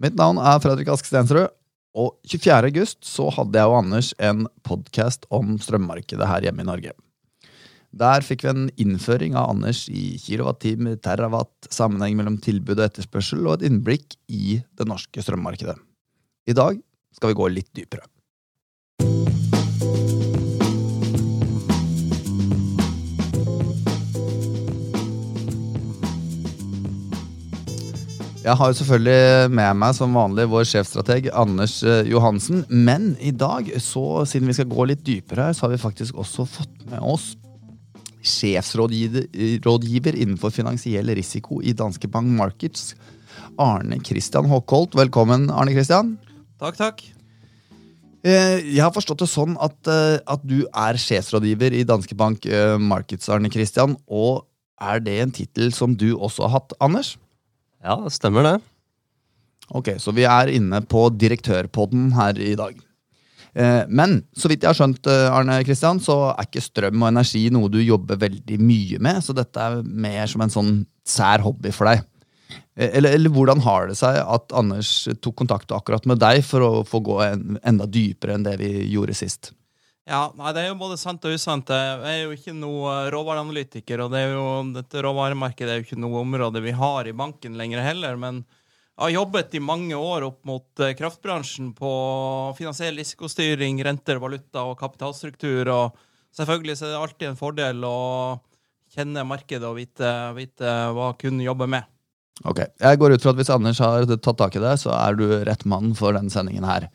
[0.00, 1.50] Mitt navn er Fredrik Ask Stensrud,
[1.92, 2.70] og 24.
[2.70, 6.94] august så hadde jeg og Anders en podkast om strømmarkedet her hjemme i Norge.
[7.90, 13.42] Der fikk vi en innføring av Anders i kilowattime, terawatt, sammenheng mellom tilbud og etterspørsel,
[13.44, 15.76] og et innblikk i det norske strømmarkedet.
[16.48, 16.80] I dag
[17.12, 18.06] skal vi gå litt dypere.
[28.50, 32.64] Jeg har jo selvfølgelig med meg som vanlig vår sjefstrateg Anders eh, Johansen.
[32.66, 36.18] Men i dag, så, siden vi skal gå litt dypere her, så har vi faktisk
[36.18, 37.28] også fått med oss
[38.26, 42.96] sjefsrådgiver innenfor finansiell risiko i Danske Bank Markets,
[43.54, 44.98] Arne Christian Håkholt.
[44.98, 46.16] Velkommen, Arne Christian.
[46.58, 47.06] Takk, takk.
[48.26, 52.50] Eh, jeg har forstått det sånn at, eh, at du er sjefsrådgiver i Danske Bank
[52.82, 53.94] Markets, Arne Christian.
[54.10, 54.42] Og
[54.82, 57.14] er det en tittel som du også har hatt, Anders?
[57.80, 58.58] Ja, det stemmer det.
[59.70, 62.78] Ok, Så vi er inne på direktørpodden her i dag.
[63.54, 67.10] Eh, men så vidt jeg har skjønt, eh, Arne Kristian, så er ikke strøm og
[67.10, 69.22] energi noe du jobber veldig mye med.
[69.24, 70.72] Så dette er mer som en sånn
[71.06, 72.04] sær hobby for deg.
[72.76, 76.66] Eh, eller, eller hvordan har det seg at Anders tok kontakt akkurat med deg for
[76.66, 79.52] å få gå en, enda dypere enn det vi gjorde sist?
[80.08, 81.68] Ja, nei, Det er jo både sant og usant.
[81.68, 86.00] Jeg er jo ikke noe råvareanalytiker, og det er jo, dette råvaremarkedet er jo ikke
[86.00, 88.16] noe område vi har i banken lenger heller.
[88.18, 91.90] Men jeg har jobbet i mange år opp mot eh, kraftbransjen på
[92.58, 95.70] finansiell risikostyring, renter, valuta og kapitalstruktur.
[95.72, 96.00] Og
[96.36, 98.00] selvfølgelig så er det alltid en fordel å
[98.90, 101.86] kjenne markedet og vite, vite hva kunden jobber med.
[102.48, 105.16] Ok, Jeg går ut fra at hvis Anders har tatt tak i det, så er
[105.16, 106.88] du rett mann for den sendingen her.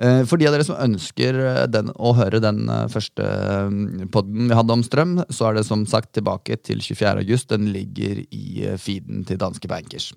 [0.00, 3.26] Eh, for de av dere som ønsker eh, den, å høre den eh, første
[4.14, 7.20] podden vi hadde om strøm, så er det som sagt tilbake til 24.
[7.20, 7.50] august.
[7.52, 10.10] Den ligger i feeden til Danske Bankers.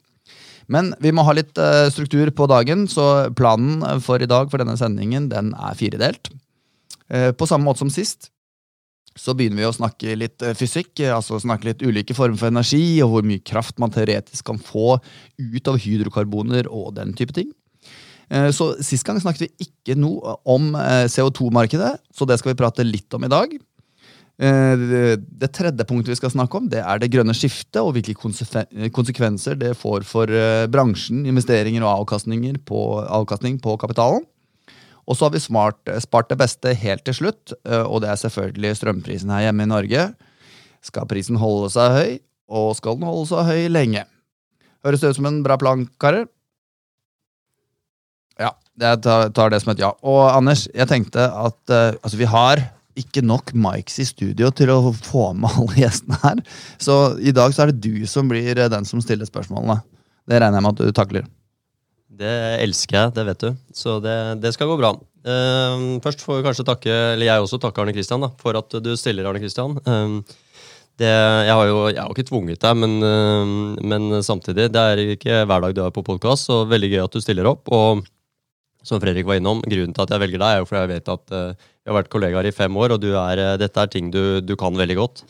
[0.71, 1.59] Men vi må ha litt
[1.91, 6.29] struktur på dagen, så planen for i dag for denne sendingen den er firedelt.
[7.35, 8.29] På samme måte som sist
[9.19, 13.11] så begynner vi å snakke litt fysikk, altså snakke litt ulike former for energi, og
[13.11, 14.95] hvor mye kraft man teoretisk kan få
[15.35, 17.51] ut av hydrokarboner og den type ting.
[18.31, 22.59] Eh, så Sist gang snakket vi ikke noe om eh, CO2-markedet, så det skal vi
[22.61, 23.53] prate litt om i dag.
[24.43, 24.83] Eh,
[25.19, 29.59] det tredje punktet vi skal snakke om, det er det grønne skiftet og hvilke konsekvenser
[29.59, 30.31] det får for
[30.73, 34.25] bransjen, investeringer og avkastninger på, avkastning på kapitalen.
[35.03, 38.77] Og så har vi smart, spart det beste helt til slutt, og det er selvfølgelig
[38.79, 40.05] strømprisen her hjemme i Norge.
[40.79, 42.13] Skal prisen holde seg høy,
[42.47, 44.05] og skal den holde seg høy lenge?
[44.87, 46.23] Høres det ut som en bra plan, karer?
[48.81, 49.91] Jeg tar, det som et ja.
[50.01, 52.63] Og Anders, jeg tenkte at uh, altså, vi har
[52.99, 56.41] ikke nok mics i studio til å få med alle gjestene her.
[56.81, 59.79] Så i dag så er det du som blir eh, den som stiller spørsmålene.
[60.29, 61.25] Det regner jeg med at du takler.
[62.13, 63.49] Det elsker jeg, det vet du.
[63.73, 64.93] Så det, det skal gå bra.
[65.23, 68.91] Uh, først får vi kanskje takke, eller jeg også takke Arne Kristian for at du
[68.99, 69.77] stiller, Arne Kristian.
[69.87, 70.19] Uh,
[71.01, 75.03] det, jeg har jo jeg har ikke tvunget deg, men, uh, men, samtidig, det er
[75.15, 77.71] ikke hver dag du er på podkast, så veldig gøy at du stiller opp.
[77.73, 78.03] Og
[78.83, 81.13] som Fredrik var innom, grunnen til at jeg velger deg, er jo fordi jeg vet
[81.13, 84.11] at uh, vi har vært kollegaer i fem år, og er, uh, dette er ting
[84.11, 85.23] du, du, kan veldig godt.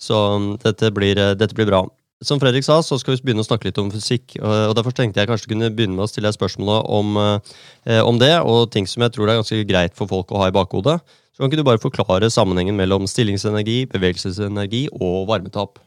[0.00, 1.82] Så um, dette, blir, uh, dette, blir, bra.
[2.24, 4.36] Som Fredrik sa, så skal vi begynne å snakke litt om fysikk.
[4.44, 8.34] og Derfor tenkte jeg kanskje kunne begynne med å stille deg spørsmål om, om, det,
[8.44, 10.98] og ting som jeg tror er ganske greit for folk å ha i bakhodet.
[11.32, 15.80] Så kan ikke du bare forklare sammenhengen mellom stillingsenergi, bevegelsesenergi og varmetap?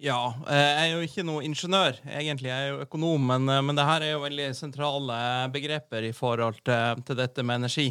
[0.00, 2.48] Ja, eh, jeg er jo ikke noe ingeniør, egentlig.
[2.48, 5.16] Jeg er jo økonom, men, eh, men det her er jo veldig sentrale
[5.52, 7.90] begreper i forhold til, til dette med energi.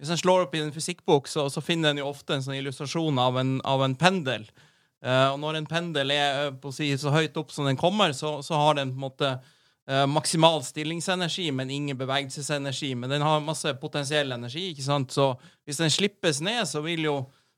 [0.00, 2.56] Hvis en slår opp i en fysikkbok, så, så finner en jo ofte en sånn
[2.56, 4.46] illustrasjon av en, av en pendel.
[5.04, 8.56] Uh, og når en pendel er si, så høyt opp som den kommer, så, så
[8.56, 9.34] har den på en måte
[10.06, 12.92] maksimal stillingsenergi, men ingen bevegelsesenergi.
[12.94, 15.10] Men den har masse potensiell energi, ikke sant?
[15.10, 15.32] Så
[15.66, 17.16] hvis den slippes ned, så vil jo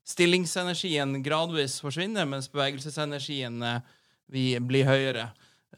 [0.09, 3.83] stillingsenergien gradvis forsvinner, mens bevegelsesenergien blir
[4.33, 5.29] vil bli høyere.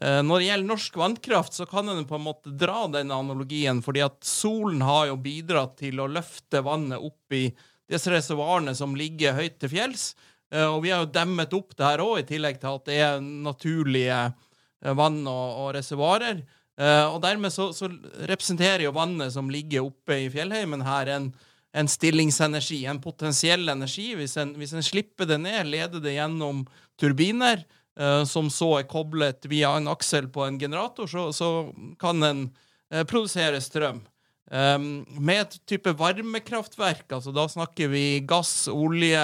[0.01, 3.81] Eh, når det gjelder norsk vannkraft, så kan en på en måte dra den analogien,
[3.83, 7.47] fordi at solen har jo bidratt til å løfte vannet opp i
[7.91, 10.09] disse reservoarene som ligger høyt til fjells.
[10.51, 12.99] Eh, og vi har jo demmet opp det her òg, i tillegg til at det
[13.07, 14.19] er naturlige
[14.95, 16.43] vann og, og reservoarer.
[16.75, 17.87] Og dermed så, så,
[18.27, 21.29] representerer jo vannet som ligger oppe i fjellheimen her, en,
[21.75, 24.13] en stillingsenergi, en potensiell energi.
[24.15, 26.63] Hvis en, hvis en, slipper det ned, leder det gjennom
[27.01, 27.65] turbiner,
[27.99, 31.49] eh, som så er koblet via en aksel på en generator, så, så
[32.01, 32.45] kan en
[32.93, 34.03] eh, produsere strøm.
[34.45, 39.23] Um, med et type varmekraftverk, altså da snakker vi gass, olje,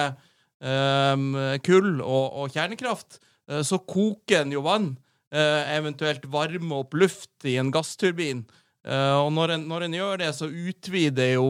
[0.58, 1.28] um,
[1.62, 4.96] kull og, og kjernekraft, uh, så koker en jo vann.
[5.32, 8.42] eventuelt varme opp luft i en gassturbin.
[8.84, 11.46] Uh, og når en, når en gjør det, så utvider jo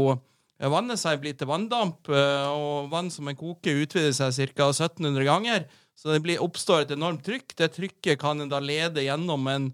[0.70, 4.69] vannet seg blir til vanndamp, eh, og vann som en koker, utvider seg ca.
[4.70, 5.64] 1700 ganger.
[5.99, 7.55] Så det blir, oppstår et enormt trykk.
[7.59, 9.69] Det trykket kan en da lede gjennom en,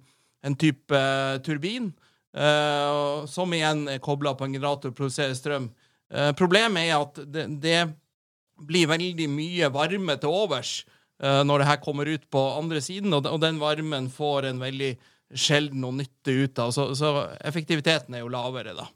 [0.45, 1.91] en type uh, turbin,
[2.37, 5.71] uh, som igjen er kobla på en generator og produserer strøm.
[6.13, 7.81] Uh, problemet er at det, det,
[8.59, 10.81] blir veldig mye varme til overs
[11.23, 14.89] når det her kommer ut på andre siden, og, og den varmen får en veldig
[15.31, 16.73] sjelden og nytte ut av.
[16.75, 17.13] Så, så
[17.47, 18.89] effektiviteten er jo lavere, da.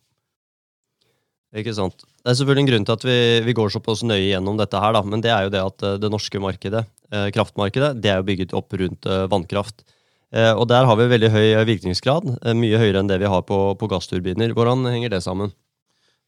[1.53, 2.05] Ikke sant.
[2.23, 4.95] Det er selvfølgelig en grunn til at vi, vi, går såpass nøye gjennom dette her,
[4.97, 5.03] da.
[5.05, 8.29] Men det er jo det at eh, det norske markedet, eh, kraftmarkedet, det er jo
[8.31, 9.85] bygget opp rundt eh, vannkraft.
[10.33, 12.25] Og der har vi veldig høy virkningsgrad,
[12.57, 14.55] mye høyere enn det vi har på, på gassturbiner.
[14.57, 15.51] Hvordan henger det sammen?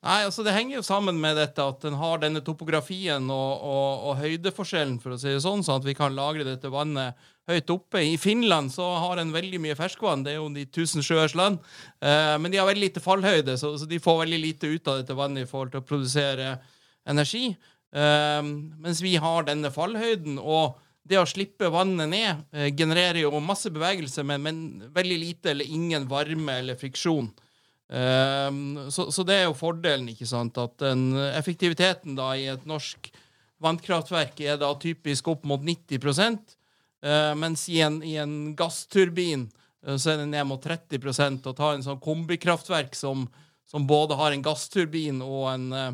[0.04, 4.02] Nei, altså Det henger jo sammen med dette at den har denne topografien og, og,
[4.10, 7.16] og høydeforskjellen, for å si det sånn, sånn at vi kan lagre dette vannet
[7.50, 8.02] høyt oppe.
[8.04, 11.60] I Finland så har en veldig mye ferskvann, det er jo de tusen sjøers land.
[12.00, 15.02] Eh, men de har veldig lite fallhøyde, så, så, de får veldig lite ut av
[15.02, 16.54] dette vannet i forhold til å produsere
[17.10, 17.50] energi.
[17.94, 20.40] Eh, mens vi har denne fallhøyden.
[20.40, 24.60] og det å slippe vannet ned eh, genererer jo masse bevegelse, men, men,
[24.94, 27.28] veldig lite eller ingen varme eller friksjon.
[27.84, 32.64] Um, så, så, det er jo fordelen, ikke sant, at den effektiviteten da i et
[32.66, 33.10] norsk
[33.62, 36.63] vannkraftverk er da typisk opp mot 90 Uh,
[37.36, 39.48] mens i en, i en gassturbin
[39.86, 41.02] uh, så er det ned mot 30
[41.44, 43.26] Å ta en sånn kombikraftverk som,
[43.68, 45.90] som, både har en gassturbin og en, uh,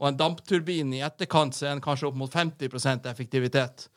[0.00, 3.88] og en dampturbin i etterkant, så er den kanskje opp mot 50% effektivitet.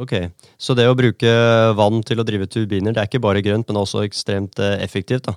[0.00, 0.12] Ok,
[0.56, 1.30] Så det å bruke
[1.76, 5.26] vann til å drive turbiner, det er ikke bare grønt, men også ekstremt effektivt?
[5.28, 5.34] da?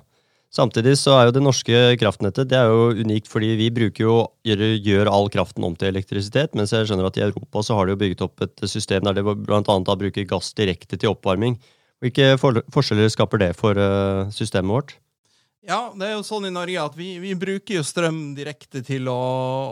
[0.56, 4.16] Samtidig så er jo det norske kraftnettet det er jo unikt fordi vi bruker jo,
[4.46, 7.86] gjør, gjør all kraften om til elektrisitet, mens jeg skjønner at i Europa så har
[7.86, 9.76] de jo bygget opp et system der de bl.a.
[9.84, 11.58] bruker gass direkte til oppvarming.
[12.00, 14.96] Hvilke for forskjeller skaper det for uh, systemet vårt?
[15.66, 19.08] Ja, det er jo sånn i Norge at vi, vi bruker jo strøm direkte til
[19.12, 19.20] å,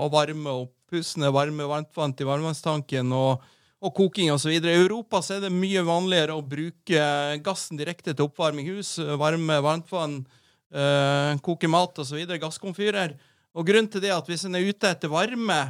[0.05, 3.45] å varme opp husene, varme varmtvann til varmtvannstanken og,
[3.81, 4.53] og koking osv.
[4.59, 7.05] I Europa så er det mye vanligere å bruke
[7.45, 10.25] gassen direkte til oppvarming hus, varme varmtvann
[10.75, 12.21] uh, koke mat osv.
[12.41, 13.17] Gasskomfyrer.
[13.55, 15.61] Og grunnen til det er at hvis en er ute etter varme,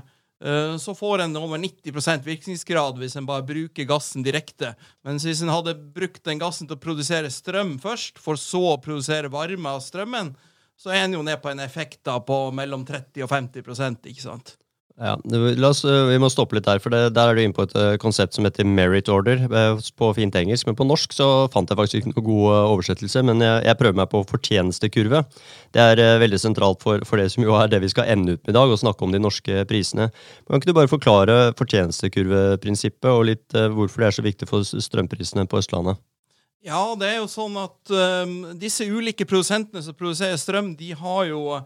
[0.45, 4.73] uh, så får en over 90% virkningsgrad hvis en bare bruker gassen direkte.
[5.07, 8.81] Mens hvis en hadde brukt den gassen til å produsere strøm først, for så å
[8.83, 10.35] produsere varme av strømmen,
[10.81, 14.25] så er en jo ned på en effekt da på mellom 30 og 50% ikke
[14.25, 14.57] sant?
[14.95, 15.17] Ja,
[15.67, 17.73] oss, eh, Vi må stoppe litt der, for det, der er du inne på et
[17.75, 20.69] uh, konsept som heter merit order uh, på fint engelsk.
[20.69, 23.99] Men på norsk så fant jeg faktisk ikke noen god oversettelse, men jeg, jeg, prøver
[23.99, 25.25] meg på fortjenestekurve.
[25.75, 28.45] Det er veldig sentralt for, for, det som jo er det vi skal ende ut
[28.47, 30.13] med i dag, og snakke om de norske prisene.
[30.47, 35.49] Kan ikke du bare forklare fortjenestekurveprinsippet, og litt hvorfor det er så viktig for strømprisene
[35.51, 35.99] på Østlandet?
[36.65, 37.91] Ja, det er jo sånn at
[38.63, 41.59] disse ulike produsentene som produserer strøm, de har jo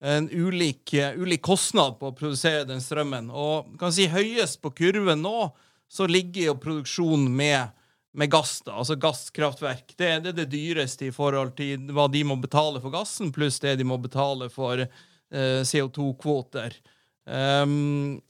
[0.00, 3.28] en ulik, ulik, kostnad på å produsere den strømmen.
[3.30, 5.50] Og kan si høyest på kurven nå
[5.90, 7.74] så ligger jo produksjonen med,
[8.14, 9.96] med gass, da, altså gasskraftverk.
[9.96, 13.58] Det, det, er det dyreste i forhold til hva de må betale for gassen, pluss
[13.62, 16.78] det de må betale for eh, CO2-kvoter.
[17.26, 18.20] Um,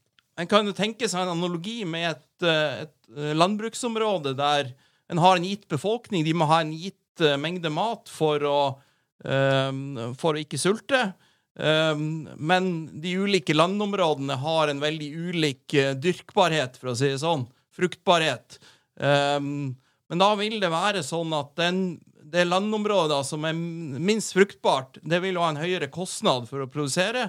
[0.40, 4.72] en kan jo tenke seg en analogi med et, eh, et landbruksområde der
[5.12, 6.24] en har en gitt befolkning.
[6.24, 8.60] De må ha en gitt uh, mengde mat for å,
[9.26, 11.10] um, for å ikke sulte.
[11.58, 17.22] Ehm, men de ulike landområdene har en veldig ulik eh, dyrkbarhet, for å si det
[17.22, 17.46] sånn.
[17.74, 18.60] Fruktbarhet.
[19.00, 19.74] Ehm,
[20.10, 21.82] men da vil det være sånn at den,
[22.30, 27.28] det landområdet som er minst fruktbart, det vil ha en høyere kostnad for å produsere.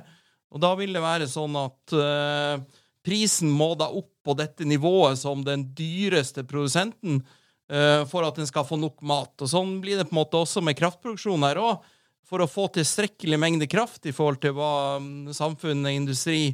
[0.51, 2.57] Og da vil det være sånn at uh,
[3.05, 8.49] prisen må da opp på dette nivået som den dyreste produsenten uh, for at den
[8.49, 9.31] skal få nok mat.
[9.39, 11.87] Og sånn blir det på en måte også med kraftproduksjon her òg
[12.31, 16.53] for å få tilstrekkelig mengde kraft i forhold til hva samfunn, samfunnet, industri,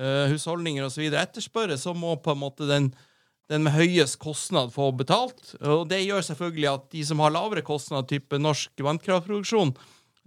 [0.00, 1.04] uh, husholdninger osv.
[1.12, 2.88] etterspør, så må på en måte den,
[3.52, 5.52] den, med høyest kostnad få betalt.
[5.60, 9.74] Og det gjør selvfølgelig at de som har lavere kostnad, type norsk vannkraftproduksjon,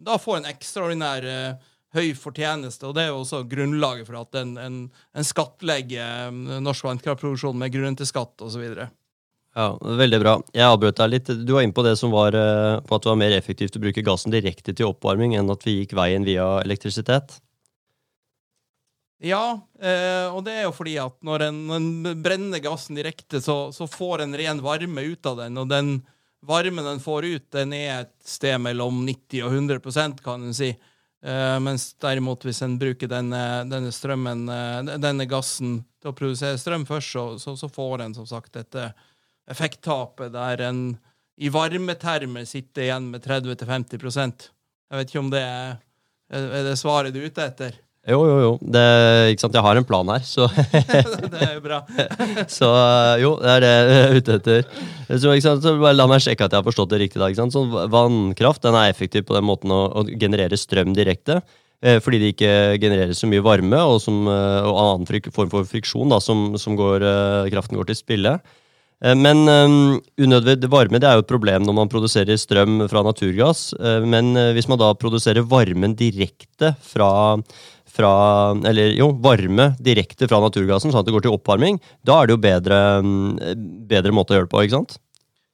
[0.02, 1.68] da får en ekstraordinær uh,
[1.98, 2.86] høy fortjeneste.
[2.86, 4.82] Og det er jo også grunnlaget for at en, en,
[5.18, 8.70] en skattlegger um, norsk vannkraftproduksjon med grunnrenteskatt osv.
[9.52, 10.38] Ja, Veldig bra.
[10.56, 11.30] Jeg avbrøt deg litt.
[11.44, 13.82] Du var inne på det som var eh, på at det var mer effektivt å
[13.84, 17.36] bruke gassen direkte til oppvarming enn at vi gikk veien via elektrisitet.
[19.22, 23.68] Ja, eh, og det er jo fordi at når en, en brenner gassen direkte, så,
[23.76, 25.60] får en ren varme ut av den.
[25.60, 25.92] Og den
[26.48, 30.72] varmen den får ut, den er et sted mellom 90 og 100% kan en si.
[31.22, 34.48] Eh, mens derimot, hvis en bruker denne, denne strømmen,
[34.96, 38.94] denne gassen til å produsere strøm først, så, så får en som sagt dette
[39.50, 40.82] effekttapet der en
[41.42, 44.50] i varme termer sitter igjen med 30-50%
[44.92, 45.80] Jeg vet ikke om det er,
[46.30, 47.80] er det svaret du er ute etter?
[48.02, 48.52] Jo, jo, jo.
[48.62, 48.82] Det,
[49.30, 49.54] ikke sant?
[49.54, 50.48] Jeg har en plan her, så
[51.34, 51.84] det er jo bra.
[52.50, 52.70] Så
[53.22, 54.64] jo, det er det jeg er ute etter.
[55.12, 55.62] Så, sant?
[55.62, 57.22] så bare La meg sjekke at jeg har forstått det riktig.
[57.22, 57.54] da, ikke sant?
[57.54, 61.44] Så Vannkraft den er effektiv på den måten å, å generere strøm direkte.
[61.86, 65.70] Eh, fordi det ikke genererer så mye varme og, som, eh, og annen form for
[65.70, 68.36] friksjon da, som, som går, eh, kraften går til spille.
[69.02, 73.04] Eh, men um, unødvendig varme det er jo et problem når man produserer strøm fra
[73.06, 73.72] naturgass.
[73.80, 77.12] Uh, men uh, hvis man da produserer varmen direkte fra,
[77.90, 78.12] fra
[78.70, 82.38] Eller jo, varme direkte fra naturgassen, sånn at det går til oppvarming, da er det
[82.38, 83.40] jo bedre, um,
[83.90, 85.00] bedre måte å gjøre det på, ikke sant?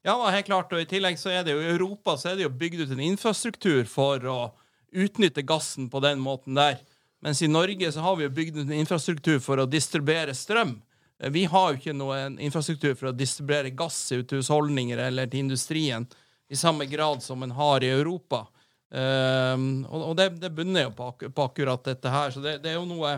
[0.08, 0.72] Ja, helt klart.
[0.72, 2.94] Og i tillegg så er det jo i Europa så er det jo bygd ut
[2.96, 4.38] en infrastruktur for å
[4.96, 6.78] utnytte gassen på den måten der.
[7.24, 10.78] Mens i Norge så har vi jo bygd ut en infrastruktur for å distribuere strøm.
[11.20, 15.30] Eh, vi har jo ikke noen infrastruktur for å distribuere gass ut til husholdninger eller
[15.32, 16.08] til industrien
[16.50, 18.46] i samme grad som en har i Europa.
[18.88, 21.10] Um, og, det, det bunner jo på,
[21.44, 22.32] akkurat dette her.
[22.32, 23.18] Så det, det er jo noe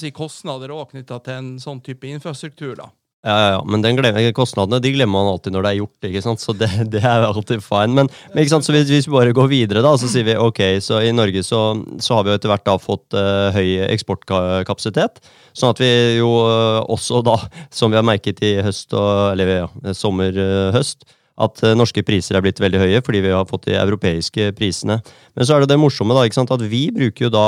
[0.00, 2.78] si, kostnader òg knytta til en sånn type infrastruktur.
[2.80, 2.88] da.
[3.26, 6.06] Ja, ja, ja, men glemmer, kostnadene de glemmer man alltid når det er gjort.
[6.06, 6.42] ikke sant?
[6.42, 7.90] Så det, det er alltid fine.
[7.96, 8.66] Men, men ikke sant?
[8.66, 11.42] Så hvis, hvis, vi bare går videre, da, så sier vi ok, så i Norge
[11.42, 11.62] så,
[11.98, 15.18] så har vi jo etter hvert da fått uh, høy eksportkapasitet.
[15.50, 17.40] Sånn at vi jo uh, også da,
[17.74, 22.42] som vi har merket i høst og eller ja, sommer-høst, uh, at norske priser er
[22.42, 24.96] blitt veldig høye fordi vi har fått de europeiske prisene.
[25.38, 27.44] Men så er det det morsomme da, ikke sant, at vi bruker jo da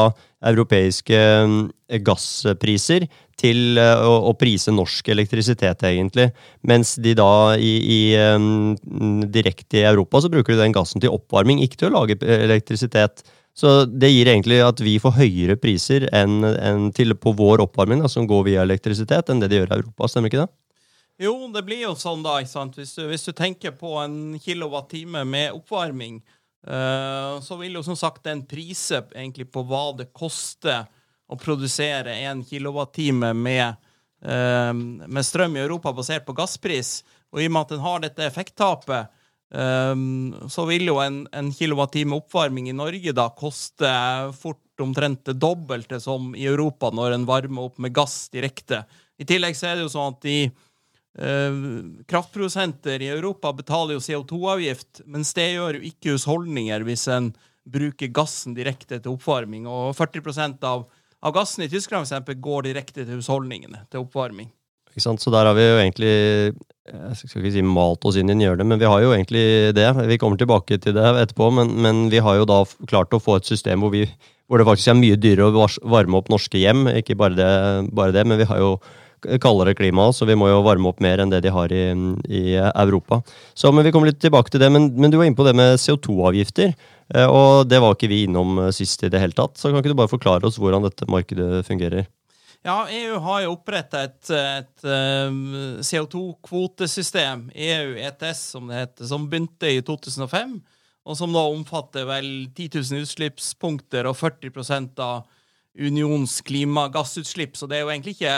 [0.46, 1.18] europeiske
[2.06, 3.08] gasspriser
[3.40, 6.30] til eh, å, å, prise norsk elektrisitet, egentlig.
[6.68, 8.00] Mens de da i, i
[9.32, 13.24] direkte i Europa så bruker de den gassen til oppvarming, ikke til å lage elektrisitet.
[13.56, 18.04] Så det gir egentlig at vi får høyere priser enn, enn til, på vår oppvarming,
[18.04, 20.08] da, som går via elektrisitet, enn det de gjør i Europa.
[20.08, 20.52] Stemmer ikke det?
[21.20, 22.38] Jo, det blir jo sånn, da.
[22.40, 22.78] ikke sant?
[22.80, 26.22] Hvis du, hvis du tenker på en kilowattime med oppvarming,
[26.64, 30.86] uh, så vil jo som sagt den prise egentlig på hva det koster
[31.30, 33.74] å produsere en kilowattime med,
[34.22, 37.02] eh, med strøm i Europa basert på gasspris.
[37.32, 39.08] Og i og med at den har dette effekttapet,
[39.54, 39.94] eh,
[40.50, 43.92] så vil jo en, en kilowattime oppvarming i Norge da koste
[44.38, 48.84] fort omtrent det dobbelte som i Europa når en varmer opp med gass direkte.
[49.20, 50.36] I tillegg så er det jo sånn at de
[51.20, 51.58] uh,
[52.08, 57.28] kraftprodusenter i Europa betaler jo CO2-avgift, mens det gjør jo ikke husholdninger hvis en
[57.70, 59.68] bruker gassen direkte til oppvarming.
[59.68, 60.88] Og 40% av
[61.22, 64.50] av gassen i Tyskland for eksempel, går direkte til husholdningene, til oppvarming.
[64.90, 65.22] Ikke sant?
[65.22, 66.14] Så der har vi jo egentlig
[66.90, 69.44] jeg skal ikke si malt oss inn i en hjørne, men vi har jo egentlig
[69.76, 69.86] det.
[70.10, 73.38] Vi kommer tilbake til det etterpå, men, men vi har jo da klart å få
[73.38, 74.06] et system hvor, vi,
[74.50, 76.88] hvor det faktisk er mye dyrere å varme opp norske hjem.
[76.98, 77.50] Ikke bare det,
[77.94, 78.72] bare det, men vi har jo
[79.42, 81.84] kaldere klima, så vi må jo varme opp mer enn det de har i,
[82.28, 83.20] i Europa.
[83.54, 85.56] Så, men Vi kommer litt tilbake til det, men, men du var inne på det
[85.58, 86.72] med CO2-avgifter.
[87.14, 89.58] Eh, og det var ikke vi innom eh, sist i det hele tatt.
[89.58, 92.08] Så kan ikke du bare forklare oss hvordan dette markedet fungerer?
[92.66, 99.24] Ja, EU har jo oppretta et, et um, CO2-kvotesystem, EU ETS som det heter, som
[99.32, 100.58] begynte i 2005,
[101.08, 105.24] og som da omfatter vel 10 000 utslippspunkter og 40% av
[105.72, 107.56] unionens klimagassutslipp.
[107.56, 108.36] Så det er jo egentlig ikke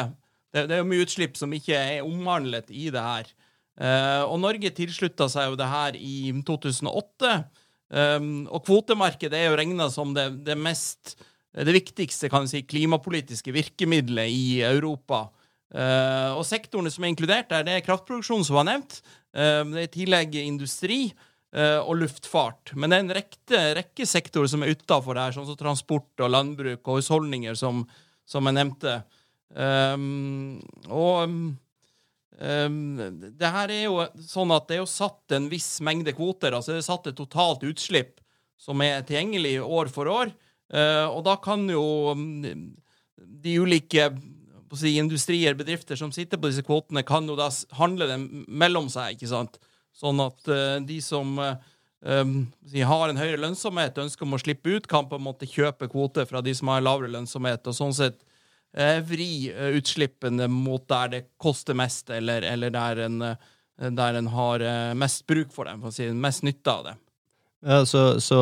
[0.53, 3.33] det, det er jo mye utslipp som ikke er omhandlet i det her.
[3.81, 7.37] Uh, og Norge tilslutta seg jo det her i 2008.
[7.93, 11.17] Um, og kvotemarkedet er jo regna som det, det, mest
[11.53, 15.27] det viktigste kan si, klimapolitiske virkemidlet i Europa.
[15.73, 19.01] Uh, og sektorene som er inkludert der, det er kraftproduksjon, som var nevnt.
[19.33, 21.01] Uh, det er i tillegg industri
[21.57, 22.75] uh, og luftfart.
[22.77, 26.33] Men det er en rekke, rekke sektorer som er utafor her, sånn som transport og
[26.33, 27.87] landbruk og husholdninger, som,
[28.29, 29.01] som jeg nevnte.
[29.53, 31.29] Um, og
[32.43, 32.97] Um,
[33.39, 36.57] det her er jo sånn at det er jo satt en viss mengde kvoter.
[36.57, 38.17] altså Det er satt et totalt utslipp
[38.59, 40.33] som er tilgjengelig år for år.
[40.73, 41.85] Uh, og da kan jo
[42.17, 42.41] um,
[43.17, 44.09] de ulike
[44.75, 49.15] si, industrier, bedrifter som sitter på disse kvotene, kan jo da handle dem mellom seg.
[49.15, 49.61] ikke sant?
[49.95, 51.55] Sånn at uh, de som uh,
[52.01, 52.37] um,
[52.73, 56.27] har en høyere lønnsomhet, ønsker om å slippe ut, kan på en måte kjøpe kvoter
[56.27, 57.69] fra de som har lavere lønnsomhet.
[57.69, 58.23] og sånn sett
[59.05, 64.31] vri eh, utslippene mot der det koster mest, eller, eller der, en, eh, der, en,
[64.33, 64.65] har
[64.99, 66.99] mest bruk for dem, for å si mest nytte av det.
[67.63, 68.37] Ja, så, så,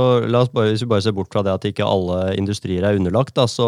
[0.54, 3.44] bare, Hvis vi bare ser bort fra det at ikke alle industrier er underlagt, da,
[3.44, 3.66] så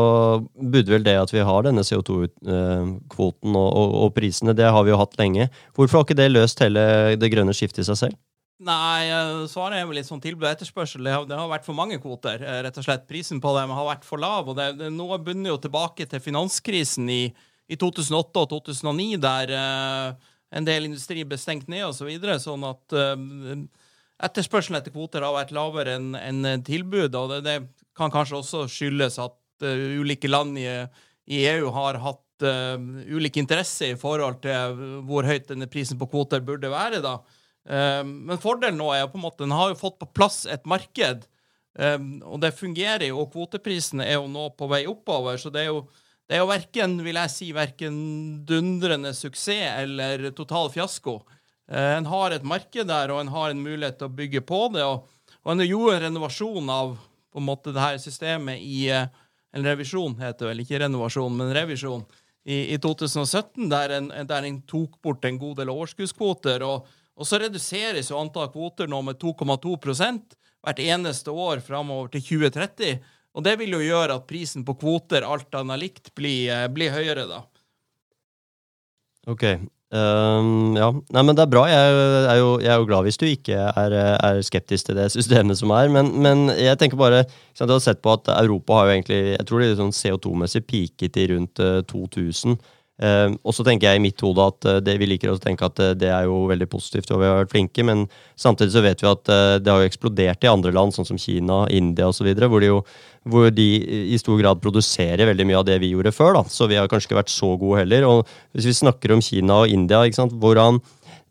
[0.56, 4.94] burde vel det at vi har denne CO2-kvoten og, og, og, prisene, det har vi
[4.94, 5.50] jo hatt lenge.
[5.76, 6.86] Hvorfor har ikke det løst hele
[7.20, 8.20] det grønne skiftet i seg selv?
[8.62, 11.02] Nei, eh, svaret er vel litt sånn tilbud og etterspørsel.
[11.02, 12.42] Det har, det har, vært for mange kvoter.
[12.46, 13.08] Eh, rett og slett.
[13.08, 14.50] Prisen på dem har vært for lav.
[14.50, 17.22] og det, det Noe bunner jo tilbake til finanskrisen i,
[17.66, 22.04] i 2008 og 2009, der uh, en del industri ble stengt ned osv.
[22.04, 23.58] Så videre, sånn at uh,
[24.22, 27.18] etterspørselen etter kvoter har vært lavere enn en tilbud.
[27.18, 27.58] Og det, det
[27.98, 30.68] kan kanskje også skyldes at uh, ulike land i,
[31.26, 32.78] i, EU har hatt uh,
[33.10, 37.02] ulik interesse i forhold til hvor høyt denne prisen på kvoter burde være.
[37.02, 37.18] da.
[37.68, 40.42] Uh, men fordelen nå er jo på en måte den har jo fått på plass
[40.50, 41.28] et marked.
[41.72, 45.38] Um, og det fungerer jo, og kvoteprisene er jo nå på vei oppover.
[45.40, 45.84] Så det er jo,
[46.28, 47.94] det er jo verken, vil jeg si, verken
[48.48, 51.20] dundrende suksess eller total fiasko.
[51.70, 54.66] Uh, en har et marked der, og en har en mulighet til å bygge på
[54.76, 54.84] det.
[54.84, 55.08] Og,
[55.42, 56.96] og en gjorde en renovasjon av
[57.32, 59.06] på en måte det her systemet i uh,
[59.52, 62.06] En revisjon heter det vel, ikke renovasjon, men revisjon.
[62.48, 66.64] I, i 2017, der en, der en, tok bort en god del overskuddskvoter.
[66.64, 66.86] Og,
[67.22, 72.96] og så reduseres jo antall kvoter nå med 2,2% hvert eneste år framover til 2030.
[73.32, 76.90] Og det vil jo gjøre at prisen på kvoter alt annet likt blir, eh, blir
[76.92, 77.44] høyere, da.
[79.30, 79.46] Ok.
[79.92, 80.88] Um, ja.
[81.12, 81.62] Nei, men det er bra.
[81.68, 85.10] Jeg er, jo, jeg er jo, glad hvis du ikke er, er, skeptisk til det
[85.12, 85.90] systemet som er.
[85.92, 89.46] Men, men jeg tenker bare Du har sett på at Europa har jo egentlig Jeg
[89.46, 92.56] tror det er sånn CO2-messig peaket i rundt uh, 2000.
[93.00, 95.64] Uh, og så tenker jeg i mitt hode at uh, det, vi liker å tenke
[95.64, 98.04] at uh, det er jo veldig positivt, og vi har vært flinke, men
[98.38, 101.18] samtidig så vet vi at eh, det har jo eksplodert i andre land, sånn som
[101.20, 102.66] Kina, India osv., hvor,
[103.32, 103.66] hvor de
[104.12, 106.36] i stor grad produserer veldig mye av det vi gjorde før.
[106.36, 108.06] da, Så vi har kanskje ikke vært så gode heller.
[108.08, 110.82] Og hvis vi snakker om Kina og India, ikke sant, hvordan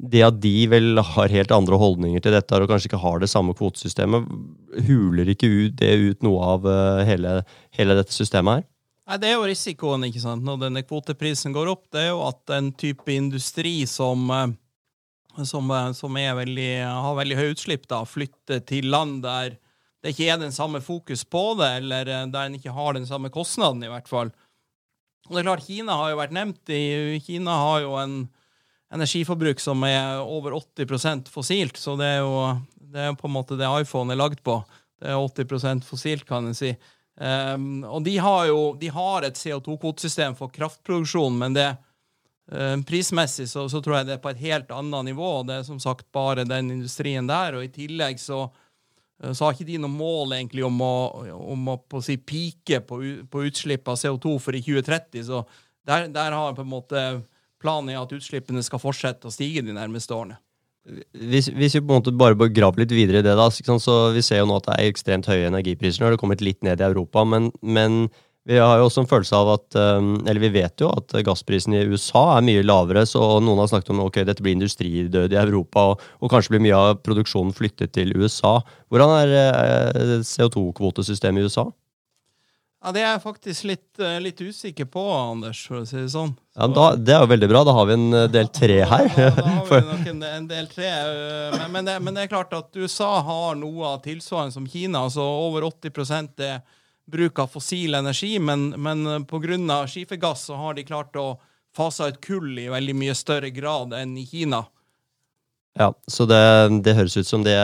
[0.01, 3.29] det at de vel har helt andre holdninger til dette og kanskje ikke har det
[3.29, 4.27] samme kvotesystemet,
[4.87, 6.69] huler ikke ut, det ut noe av
[7.05, 7.41] hele,
[7.77, 8.70] hele dette systemet her?
[9.11, 11.89] Nei, Det er jo risikoen ikke sant, når denne kvoteprisen går opp.
[11.91, 14.53] Det er jo at en type industri som, eh,
[15.43, 19.57] som, eh, som veldig, har veldig høye utslipp, da, flytter til land der
[20.01, 23.05] det ikke er den samme fokus på det, eller eh, der en ikke har den
[23.05, 24.31] samme kostnaden, i hvert fall.
[25.27, 26.69] Og det er klart, Kina har jo vært nevnt.
[26.71, 28.15] I, Kina har jo en
[28.95, 33.59] energiforbruk som er over 80% fossilt, så det er jo det er på en måte
[33.59, 34.63] det iPhone er lagd på.
[35.03, 36.71] Det er 80% fossilt, kan en si.
[37.21, 41.67] Um, og de har jo de har et CO2-kvotesystem for kraftproduksjon, men det
[42.50, 45.29] um, prismessig så, så, tror jeg det er på et helt annet nivå.
[45.46, 47.59] Det er som sagt bare den industrien der.
[47.59, 50.96] Og i tillegg så, uh, så har ikke de noe mål egentlig om å,
[51.53, 55.27] om å på å si, pike på, på utslipp av CO2 for i 2030.
[55.29, 55.43] Så
[55.85, 57.03] der, der har på en måte
[57.61, 60.41] planen at utslippene skal fortsette å stige de nærmeste årene.
[60.81, 64.24] Hvis, hvis, vi på en måte bare graver litt videre i det, da, så Vi
[64.25, 66.01] ser jo nå at det er ekstremt høye energipriser.
[66.01, 68.07] Nå har det kommet litt ned i Europa, men, men
[68.50, 71.75] vi har jo også en følelse av at um, Eller vi vet jo at gassprisen
[71.77, 75.41] i USA er mye lavere, så noen har snakket om ok, dette blir industridød i
[75.44, 78.57] Europa, og, og kanskje blir mye av produksjonen flyttet til USA.
[78.89, 81.70] Hvordan er eh, CO2-kvotesystemet i USA?
[82.81, 86.09] Ja, Det er jeg faktisk litt, eh, litt, usikker på, Anders, for å si det
[86.09, 86.31] sånn.
[86.33, 87.63] Så, ja, da, Det er jo veldig bra.
[87.63, 89.09] Da har vi en eh, del tre her.
[89.17, 90.89] Ja, da, har vi nok en, en del tre.
[90.89, 94.65] Eh, men, men, det, men, det, er klart at USA har noe av tilsvarende som
[94.65, 95.05] Kina.
[95.05, 96.63] altså Over 80 er
[97.05, 98.39] bruk av fossil energi.
[98.39, 99.85] Men, men pga.
[99.85, 101.35] skifergass så har de klart å
[101.77, 104.65] fase ut kull i veldig mye større grad enn i Kina.
[105.77, 106.41] Ja, så det,
[106.83, 107.55] det høres ut som det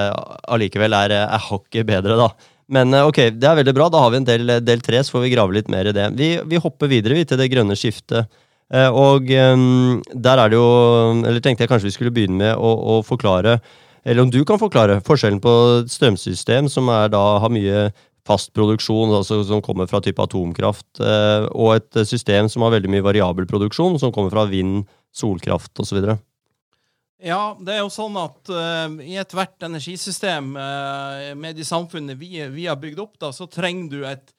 [0.48, 2.30] allikevel er, er hakket bedre, da.
[2.74, 3.88] Men eh, ok, det er veldig bra.
[3.92, 6.10] Da har vi en del, del tre, så får vi grave litt mer i det.
[6.20, 8.28] Vi, vi hopper videre vi, til det grønne skiftet.
[8.74, 10.68] Eh, og um, der er det jo
[11.24, 13.62] Eller tenkte jeg kanskje vi skulle begynne med å, å, forklare,
[14.04, 17.88] eller om du kan forklare, forskjellen på et strømsystem som da har mye
[18.28, 22.92] fast produksjon, altså som kommer fra type atomkraft, eh, og et system som har veldig
[22.92, 24.84] mye variabel produksjon, som kommer fra vind,
[25.16, 26.12] solkraft osv.
[27.18, 32.36] Ja, det er jo sånn at uh, i ethvert energisystem uh, med de samfunnene vi,
[32.54, 34.36] vi, har bygd opp, da, så trenger du et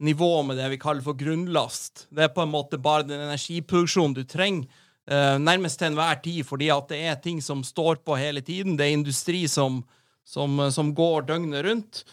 [0.00, 2.06] nivå med det vi kaller for grunnlast.
[2.14, 4.70] Det er på en måte bare den energiproduksjonen du trenger
[5.10, 8.78] uh, nærmest til enhver tid, fordi at det er ting som står på hele tiden.
[8.78, 9.82] Det er industri som,
[10.22, 12.04] som, som går døgnet rundt.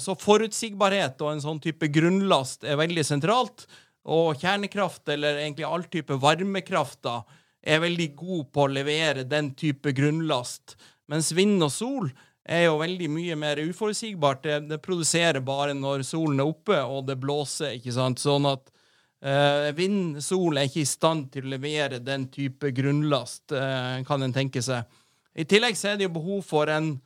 [0.00, 3.66] så forutsigbarhet og en sånn type grunnlast er veldig sentralt.
[4.08, 7.20] Og kjernekraft, eller egentlig all type varmekraft, da,
[7.62, 10.76] er veldig god på å levere den type grunnlast.
[11.10, 12.10] Mens vind og sol
[12.42, 14.42] er jo veldig mye mer uforutsigbart.
[14.44, 18.22] Det, det produserer bare når solen er oppe og det blåser, ikke sant.
[18.22, 18.66] Sånn at
[19.22, 24.26] uh, vind, sol er ikke i stand til å levere den type grunnlast, uh, kan
[24.26, 24.88] en tenke seg.
[25.32, 26.96] I tillegg så er det jo behov for en,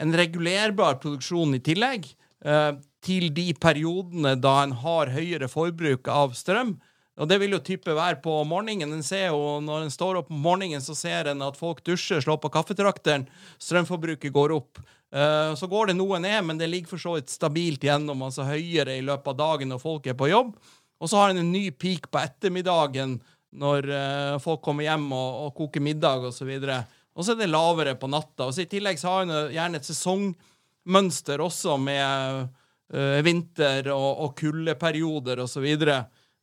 [0.00, 2.06] en regulerbar produksjon i tillegg.
[2.46, 6.76] Uh, til de periodene da en har høyere forbruk av strøm.
[7.16, 8.92] Og det vil jo type være på morgenen.
[8.92, 12.20] En ser jo, Når en står opp om morgenen, så ser en at folk dusjer,
[12.20, 13.26] slår på kaffetrakteren,
[13.58, 14.82] strømforbruket går opp.
[15.14, 18.44] Uh, så går det noe ned, men det ligger for så vidt stabilt gjennom, altså
[18.44, 20.52] høyere i løpet av dagen når folk er på jobb.
[21.00, 23.16] Og så har en en ny peak på ettermiddagen
[23.56, 26.50] når uh, folk kommer hjem og, og koker middag osv.
[26.58, 28.48] og så er det lavere på natta.
[28.48, 32.50] Og så I tillegg så har en gjerne et sesongmønster også med
[32.92, 35.70] uh, vinter- og, og kuldeperioder osv.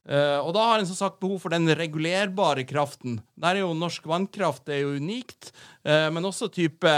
[0.04, 3.22] Uh, og da har en som sagt behov for den regulerbare kraften.
[3.40, 5.54] Der er jo norsk vannkraft det er jo unikt,
[5.88, 6.92] uh, men også type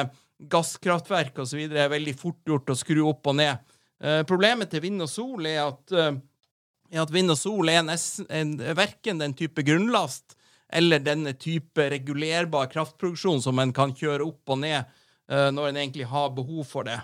[0.52, 1.68] gasskraftverk osv.
[1.70, 3.62] er veldig fort gjort å skru opp og ned.
[4.02, 8.58] Uh, problemet til vind og sol er at, er at vind og sol er nesten,
[8.78, 10.34] verken den type grunnlast
[10.74, 14.90] eller denne type regulerbar kraftproduksjon som en kan kjøre opp og ned
[15.26, 17.00] når en egentlig har behov for det.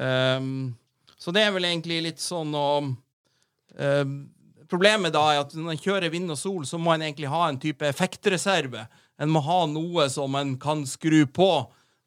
[0.00, 0.76] Um,
[1.20, 2.68] så det er vel egentlig litt sånn å
[4.74, 7.44] Problemet da er at når en kjører vind og sol, så må en egentlig ha
[7.46, 8.88] en type effektreserve.
[9.22, 11.46] En må ha noe som en kan skru på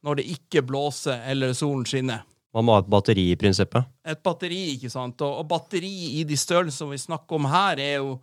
[0.04, 2.26] når det ikke blåser eller solen skinner.
[2.52, 3.88] Man må ha et batteri i prinsippet?
[4.04, 5.24] Et batteri, ikke sant.
[5.24, 8.18] Og, og batteri i de størrelsene vi snakker om her, er jo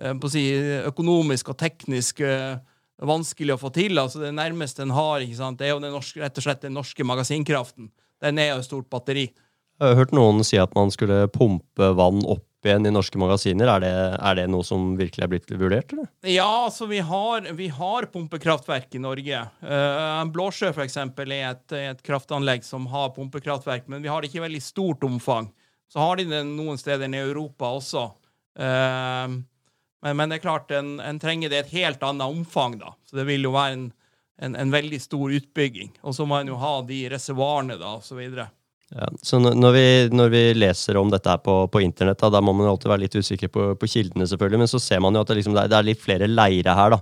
[0.00, 0.42] eh, si,
[0.90, 2.58] økonomisk og teknisk eh,
[3.06, 4.02] vanskelig å få til.
[4.02, 6.66] Altså Det nærmeste en har, ikke sant, det er jo den norske, rett og slett
[6.66, 7.92] den norske magasinkraften.
[8.26, 9.28] Den er jo et stort batteri.
[9.76, 13.70] Jeg har hørt noen si at man skulle pumpe vann opp igjen i norske magasiner.
[13.76, 15.92] Er det, er det noe som virkelig er blitt vurdert?
[15.94, 16.08] Eller?
[16.28, 19.42] Ja, altså vi har, vi har pumpekraftverk i Norge.
[19.62, 24.30] Uh, Blåsjø for eksempel, er et, et, kraftanlegg som har pumpekraftverk, men vi har det
[24.30, 25.50] ikke i veldig stort omfang.
[25.92, 28.08] Så har de det noen steder i Europa også.
[28.58, 29.38] Uh,
[30.02, 32.94] men, men, det er klart, en, en, trenger det et helt annet omfang, da.
[33.08, 33.86] Så det vil jo være en,
[34.42, 35.96] en, en veldig stor utbygging.
[36.02, 38.50] Og så må en jo ha de reservoarene, da, videre.
[38.94, 42.38] Ja, så når vi, når vi, leser om dette her på, på internett, da, da,
[42.38, 45.24] må man alltid være litt usikker på, på, kildene, selvfølgelig, men så ser man jo
[45.24, 46.94] at det, liksom, det, er, litt flere leire her.
[46.94, 47.00] da.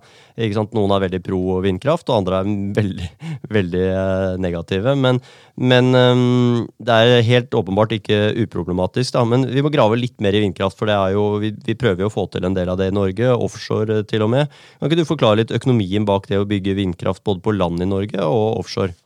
[0.73, 2.49] Noen er veldig pro vindkraft, og andre er
[2.81, 3.11] veldig,
[3.53, 4.97] veldig eh, negative.
[4.97, 5.21] Men,
[5.61, 9.13] men um, det er helt åpenbart ikke uproblematisk.
[9.19, 12.09] da, Men vi må grave litt mer i vindkraft, for jo, vi, vi prøver jo
[12.09, 14.61] å få til en del av det i Norge, offshore eh, til og med.
[14.81, 17.93] Kan ikke du forklare litt økonomien bak det å bygge vindkraft både på land i
[17.93, 18.97] Norge og offshore?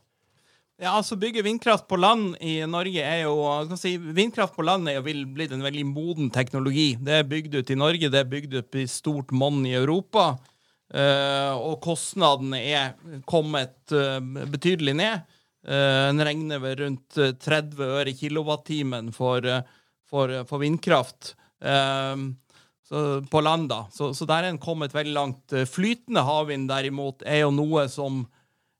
[0.79, 3.35] Ja, altså Bygge vindkraft på land i Norge er jo
[3.75, 6.93] si, Vindkraft på land er jo blitt en veldig moden teknologi.
[7.03, 10.37] Det er bygd ut i Norge, det er bygd ut i stort monn i Europa.
[10.89, 12.95] Uh, og kostnadene er
[13.29, 15.27] kommet uh, betydelig ned.
[15.67, 19.51] Uh, en regner ved rundt 30 øre kilowattimen for,
[20.07, 23.69] for, for, vindkraft på land.
[23.69, 23.83] da.
[23.91, 25.61] Så, så der er en kommet veldig langt.
[25.69, 28.23] Flytende havvind derimot er jo noe som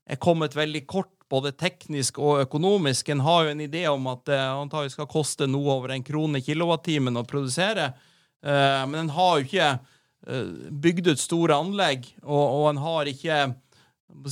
[0.09, 3.09] er kommet veldig kort både teknisk og økonomisk.
[3.09, 6.41] En har jo en idé om at det antagelig skal koste noe over en krone
[6.43, 7.91] kilowattimen å produsere,
[8.45, 10.51] uh, men en har jo ikke uh,
[10.85, 13.39] bygd ut store anlegg, og, en har ikke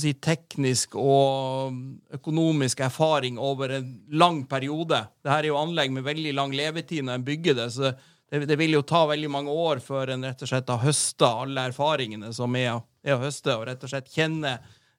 [0.00, 1.78] si, teknisk og
[2.18, 5.04] økonomisk erfaring over en lang periode.
[5.22, 7.70] Dette er jo anlegg med veldig lang levetid når en bygger det.
[7.76, 7.92] så
[8.28, 11.30] det, det, vil jo ta veldig mange år før en rett og slett har høsta
[11.46, 14.58] alle erfaringene som er, er å høste, og rett og slett kjenne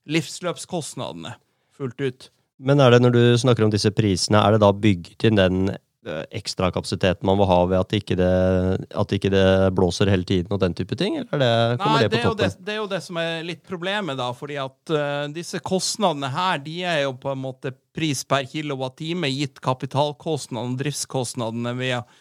[0.10, 1.36] livsløpskostnadene
[1.80, 2.32] fullt ut.
[2.60, 5.70] Men er det når du snakker om disse prisene, er det da bygget inn den
[6.10, 10.24] ekstrakapasiteten ekstra kapasiteten man må ha ved at ikke det, at ikke det blåser hele
[10.24, 11.18] tiden og den type ting?
[11.20, 12.46] Eller det, kommer Nei, det på toppen?
[12.46, 14.30] Det, det, er jo det som er litt problemet, da.
[14.34, 19.30] fordi at uh, disse kostnadene her, de er jo på en måte pris per kilowattime
[19.34, 22.20] gitt kapitalkostnadene og driftskostnadene ved,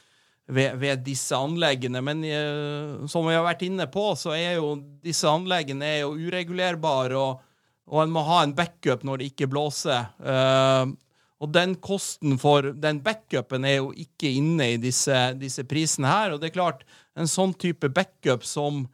[0.51, 2.03] ved, ved, disse anleggene.
[2.05, 6.17] Men uh, som vi har vært inne på, så er jo disse anleggene er jo
[6.19, 7.15] uregulerbare.
[7.19, 7.45] og
[7.89, 10.11] og en må ha en backup når det ikke blåser.
[10.21, 10.93] Uh,
[11.39, 16.35] og den kosten for den backupen er jo ikke inne i disse, disse, prisene her.
[16.35, 16.83] Og det er klart,
[17.19, 18.87] en sånn type backup som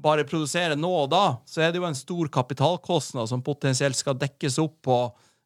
[0.00, 4.16] bare produserer nå og da, så er det jo en stor kapitalkostnad som potensielt skal
[4.20, 5.00] dekkes opp på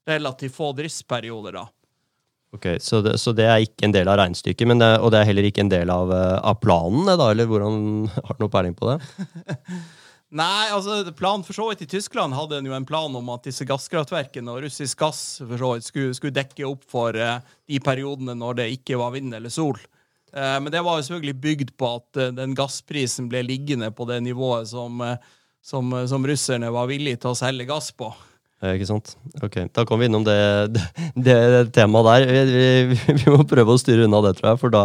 [0.06, 1.64] relativt få driftsperioder, da.
[2.54, 5.26] Ok, Så det, så det er ikke en del av regnestykket, det, og det er
[5.26, 7.80] heller ikke en del av, eh, av planen, da, eller hvordan
[8.28, 9.00] Har du noe peiling på det?
[10.34, 13.44] Nei, altså planen for så vidt i Tyskland hadde en jo en plan om at
[13.46, 17.36] disse gasskraftverkene og russisk gass for så vidt skulle, skulle dekke opp for uh,
[17.70, 19.78] de periodene når det ikke var vind eller sol.
[20.34, 24.08] Uh, men det var jo selvfølgelig bygd på at uh, den gassprisen ble liggende på
[24.08, 25.04] det nivået som,
[25.62, 28.08] som, som, russerne var villige til å selge gass på.
[28.64, 29.12] Ikke sant.
[29.44, 30.40] Ok, Da kom vi innom det,
[31.14, 32.26] det, det temaet der.
[32.32, 34.82] Vi, vi, vi, må prøve å styre unna det, tror jeg, for da,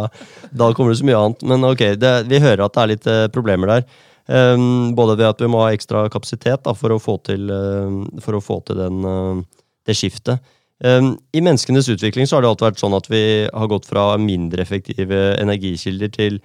[0.53, 1.47] da kommer det så mye annet.
[1.49, 4.05] Men ok, det, vi hører at det er litt problemer der.
[4.29, 8.29] Um, både ved at vi må ha ekstra kapasitet da, for, å få til, uh,
[8.37, 10.43] å få til den, uh, det skiftet.
[10.85, 14.13] Um, I menneskenes utvikling så har det alltid vært sånn at vi har gått fra
[14.21, 16.37] mindre effektive energikilder til,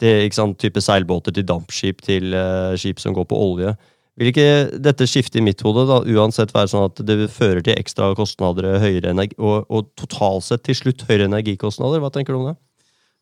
[0.00, 3.74] til sant, type seilbåter til dampskip til uh, skip som går på olje.
[4.20, 7.74] Vil ikke dette skifte i mitt hode da, uansett være sånn at det fører til
[7.74, 11.98] ekstra kostnader høyere energi, og, og totalt sett til slutt høyere energikostnader?
[12.04, 12.60] Hva tenker du om det?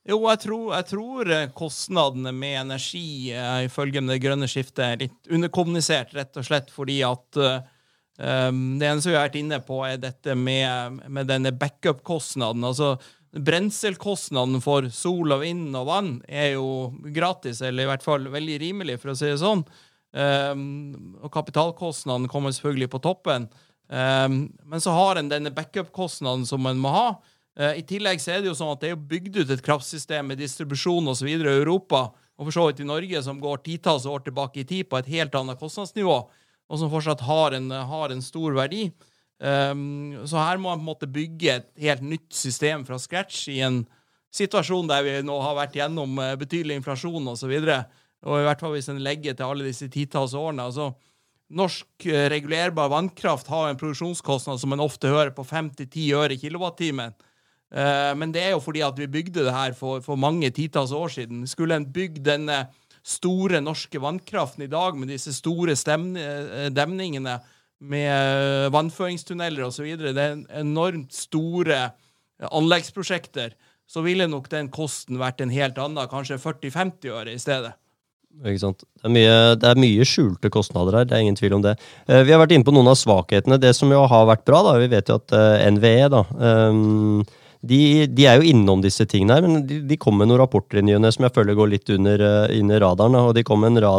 [0.09, 5.03] Jo, jeg tror, jeg tror, eh, kostnadene med energi uh, ifølge det grønne skiftet er
[5.03, 7.61] litt underkommunisert, rett og slett fordi at uh,
[8.21, 12.67] Um, det eneste vi har vært inne på, er dette med, med denne backup-kostnaden.
[12.69, 12.99] Altså
[13.31, 18.59] Brenselkostnaden for sol og vind og vann er jo gratis, eller i hvert fall veldig
[18.61, 19.65] rimelig, for å si det sånn.
[20.13, 23.49] Um, og kapitalkostnaden kommer selvfølgelig på toppen.
[23.89, 27.07] Um, men så har en denne backup-kostnaden som en må ha.
[27.61, 30.33] Uh, I tillegg så er det jo sånn at det er bygd ut et kraftsystem
[30.33, 31.29] med distribusjon osv.
[31.29, 32.09] i Europa,
[32.41, 35.11] og for så vidt i Norge, som går titalls år tilbake i tid på et
[35.13, 36.23] helt annet kostnadsnivå
[36.71, 38.89] og som fortsatt har en, har en stor verdi.
[39.41, 43.47] Um, så her må man på en måte bygge et helt nytt system fra scratch
[43.51, 43.83] i en
[44.37, 47.51] situasjon der vi nå har vært gjennom eh, betydelig inflasjon osv.
[47.51, 50.69] Og, så og i hvert fall hvis en legger til alle disse titalls årene.
[50.69, 50.93] altså
[51.51, 57.17] Norsk eh, regulerbar vannkraft har en produksjonskostnad som en ofte hører på 5-10 øre kilowattimen.
[57.71, 60.93] Uh, men det er jo fordi at vi bygde det her for, for mange titalls
[60.93, 61.47] år siden.
[61.47, 62.65] Skulle en bygd denne
[63.07, 67.39] store norske vannkraften i dag, med disse store eh, demningene
[67.81, 69.97] med eh, vannføringstunneler osv.
[69.97, 73.55] Det er enormt store eh, anleggsprosjekter.
[73.91, 77.73] Så ville nok den kosten vært en helt annen, kanskje 40-50 øre i stedet.
[78.47, 78.85] Ikke sant?
[79.01, 81.73] Det er, mye, det er, mye, skjulte kostnader her, det er ingen tvil om det.
[82.07, 83.59] Vi har vært inne på noen av svakhetene.
[83.59, 85.35] Det som jo har vært bra, da, vi vet jo at
[85.75, 86.21] NVE da,
[86.71, 87.25] um,
[87.61, 90.81] de, de, er jo innom disse tingene her, men de, de kom med noen rapporter
[90.81, 92.25] i nyene som jeg føler går litt under,
[92.57, 93.19] under radaren.
[93.21, 93.93] og De kom med en, ra,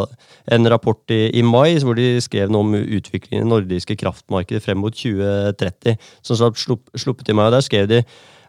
[0.56, 4.82] en rapport i, i, mai hvor de skrev noe om utviklingen i nordiske kraftmarkedet frem
[4.82, 5.94] mot 2030.
[6.26, 8.02] som slupp, sluppet i mai, og Der skrev de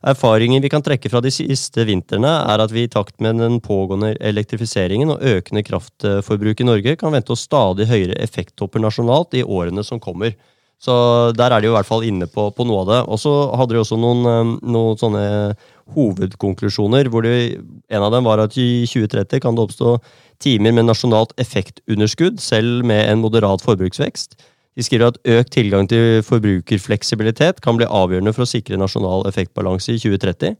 [0.03, 3.61] Erfaringen vi kan trekke fra de siste vintrene, er at vi i takt med den
[3.63, 9.45] pågående elektrifiseringen og økende kraftforbruk i Norge kan vente oss stadig høyere effekttopper nasjonalt i
[9.47, 10.35] årene som kommer.
[10.83, 10.93] Så
[11.37, 12.99] der er de jo i hvert fall inne på, på noe av det.
[13.07, 15.23] Og så hadde de også noen, eh, noen sånne
[15.95, 17.07] hovedkonklusjoner.
[17.07, 19.97] hvor de, En av dem var at i 2030 kan det oppstå
[20.43, 24.35] timer med nasjonalt effektunderskudd, selv med en moderat forbruksvekst.
[24.75, 29.93] De skriver at økt tilgang til forbrukerfleksibilitet kan bli avgjørende for å sikre nasjonal effektbalanse
[29.93, 30.57] i 2030.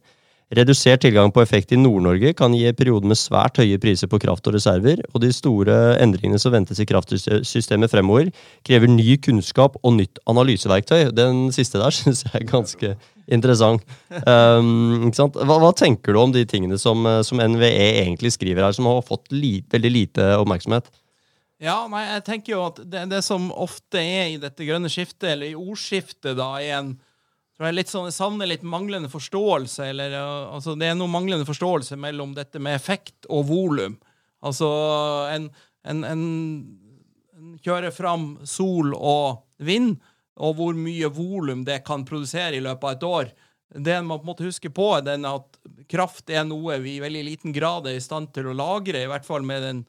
[0.53, 4.45] Redusert tilgang på effekt i Nord-Norge kan gi perioder med svært høye priser på kraft
[4.49, 8.29] og reserver, og de store endringene som ventes i kraftsystemet fremover,
[8.67, 11.13] krever ny kunnskap og nytt analyseverktøy.
[11.15, 12.95] Den siste der syns jeg er ganske
[13.31, 13.85] interessant.
[14.27, 17.71] Um, hva, hva, tenker du om de tingene som, som, NVE
[18.03, 20.91] egentlig skriver her, som har fått li, veldig lite oppmerksomhet?
[21.63, 25.31] Ja, nei, jeg tenker jo at det, det som ofte er i dette grønne skiftet,
[25.31, 26.93] eller i ordskiftet, da, er en
[27.57, 29.85] tror jeg litt sånn, jeg savner litt manglende forståelse.
[29.91, 33.99] Eller, altså, det er noe manglende forståelse mellom dette med effekt og volum.
[34.43, 34.69] Altså,
[35.31, 35.47] en,
[35.87, 36.25] en, en,
[37.37, 39.95] en, kjører fram sol og vind,
[40.41, 43.33] og hvor mye volum det kan produsere i løpet av et år.
[43.73, 47.23] Det man på en måte husker på, er at kraft er noe vi i veldig
[47.25, 49.83] liten grad er i stand til å lagre, i hvert fall med den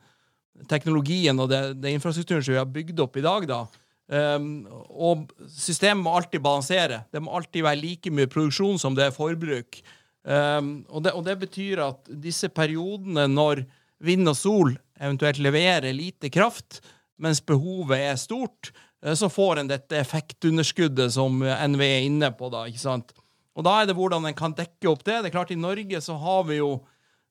[0.71, 3.49] teknologien og det infrastrukturen som vi har bygd opp i dag.
[3.49, 3.65] da.
[4.05, 7.05] Um, og systemet må alltid balansere.
[7.13, 9.81] Det må alltid være like mye produksjon som det er forbruk.
[10.25, 13.65] Um, og, det, og, det, betyr at disse periodene når
[14.05, 16.83] vind og sol eventuelt leverer lite kraft,
[17.21, 18.73] mens behovet er stort,
[19.05, 22.53] uh, så får en dette effektunderskuddet som NVE er inne på.
[22.53, 23.17] da, ikke sant?
[23.55, 25.23] Og da er det hvordan en kan dekke opp det.
[25.23, 26.77] Det er klart I Norge så har vi jo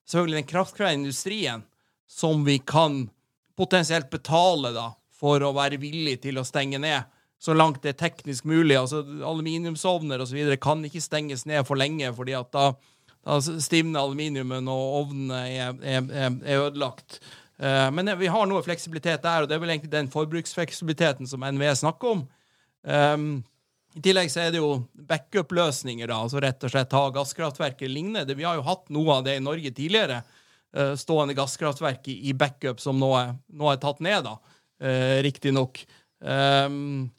[0.10, 1.66] selvfølgelig den kraftkrevende industrien
[2.10, 3.04] som vi kan
[3.58, 4.90] potensielt betale da
[5.24, 7.08] for å være villig til å stenge ned
[7.44, 8.78] så langt det er teknisk mulig.
[8.80, 10.40] Altså, Aluminiumsovner osv.
[10.64, 12.70] kan ikke stenges ned for lenge, fordi at da,
[13.28, 16.06] da stivner aluminiumen, og ovnene er, er,
[16.40, 17.20] er ødelagt.
[17.60, 21.44] Uh, men vi har noe fleksibilitet der, og det er vel egentlig den forbruksfleksibiliteten som
[21.44, 22.24] NVE snakker om.
[22.88, 23.28] Um,
[24.00, 24.72] I tillegg så er det jo
[25.12, 28.40] backup-løsninger, da, altså rett og slett ha gasskraftverk eller lignende.
[28.40, 30.24] Vi har jo hatt noe av det i Norge tidligere.
[30.72, 34.32] Uh, stående gasskraftverk i backup som nå er, nå er tatt ned.
[34.32, 34.40] da
[34.84, 35.82] eh, riktignok.
[36.20, 37.10] Um,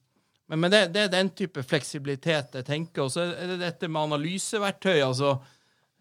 [0.48, 3.06] men, men det, det, er den type fleksibilitet jeg tenker.
[3.06, 5.00] Og så er det dette med analyseverktøy.
[5.04, 5.36] altså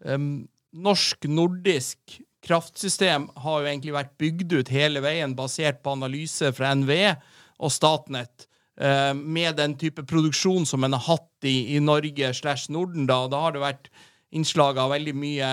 [0.04, 6.50] um, Norsk, nordisk kraftsystem har jo egentlig vært bygd ut hele veien basert på analyse
[6.56, 7.14] fra NVE
[7.62, 8.48] og Statnett.
[8.74, 13.06] Uh, med den type produksjon som en har hatt i, i Norge slash Norden.
[13.10, 13.92] Da, da har det vært
[14.34, 15.48] innslag av veldig mye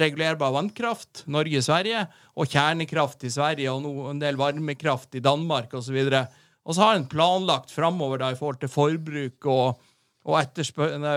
[0.00, 2.04] regulerbar vannkraft, Norge-Sverige,
[2.38, 5.98] og kjernekraft i Sverige og no, en del varmekraft i Danmark osv.
[6.06, 9.80] Og, og så har en planlagt framover i forhold til forbruk og,
[10.28, 10.60] og,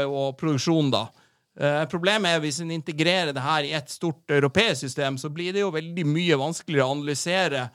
[0.08, 0.92] og produksjon.
[0.94, 1.06] da.
[1.60, 5.54] Eh, problemet er hvis en integrerer det her i et stort europeisk system, så blir
[5.54, 7.66] det jo veldig mye vanskeligere å analysere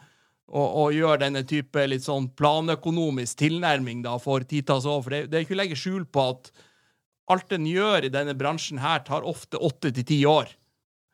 [0.47, 5.03] og, og gjøre denne type litt sånn planøkonomisk tilnærming da for titalls år.
[5.05, 6.51] For det, det er ikke å legge skjul på at
[7.33, 10.53] alt en gjør i denne bransjen her, tar ofte åtte til ti år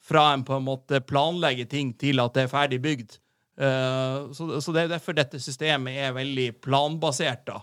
[0.03, 3.19] fra en på en måte planlegger ting til at det er ferdig bygd.
[3.61, 7.47] Uh, så, det er derfor dette systemet er veldig planbasert.
[7.47, 7.63] da.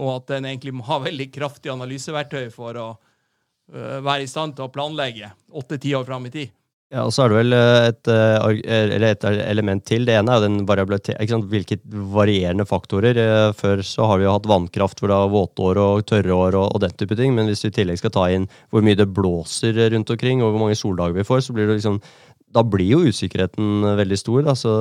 [0.00, 4.56] og at den egentlig må ha veldig kraftig analyseverktøy for å uh, være i stand
[4.56, 6.54] til å planlegge åtte-ti år fram i tid.
[6.90, 8.08] Ja, og så er det vel et,
[9.06, 10.02] et, element til.
[10.08, 10.64] Det ene er den.
[10.66, 13.20] Hvilke varierende faktorer.
[13.54, 16.82] Før så har vi jo hatt vannkraft hvor det er våtår og tørrår og, og
[16.82, 17.36] den type ting.
[17.36, 20.50] Men hvis vi i tillegg skal ta inn hvor mye det blåser rundt omkring, og
[20.50, 22.00] hvor mange soldager vi får, så blir det liksom
[22.54, 24.42] da blir jo usikkerheten veldig stor.
[24.52, 24.72] Altså,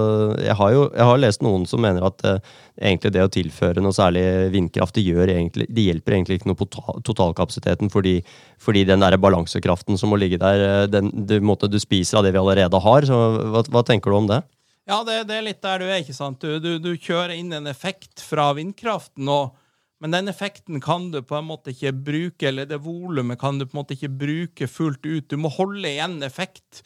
[0.41, 2.39] jeg, har jo jeg har lest noen som mener at eh,
[2.81, 4.23] egentlig det å tilføre noe særlig
[4.55, 6.69] vindkraft det, gjør egentlig, det hjelper egentlig ikke noe på
[7.05, 8.15] totalkapasiteten, fordi,
[8.61, 12.27] fordi den der balansekraften som må ligge der, eh, den, du, måte, du spiser av
[12.27, 13.09] det vi allerede har.
[13.09, 13.21] Så
[13.53, 14.41] hva, hva tenker du om det?
[14.89, 16.01] Ja, det, det, er litt der du er.
[16.01, 16.41] ikke sant?
[16.41, 19.29] Du, du, du kjører inn en effekt fra vindkraften.
[19.29, 19.53] og
[19.99, 23.65] men den effekten kan du på en måte ikke bruke, eller det volumet kan du
[23.67, 25.27] på en måte ikke bruke fullt ut.
[25.27, 26.85] Du må holde igjen effekt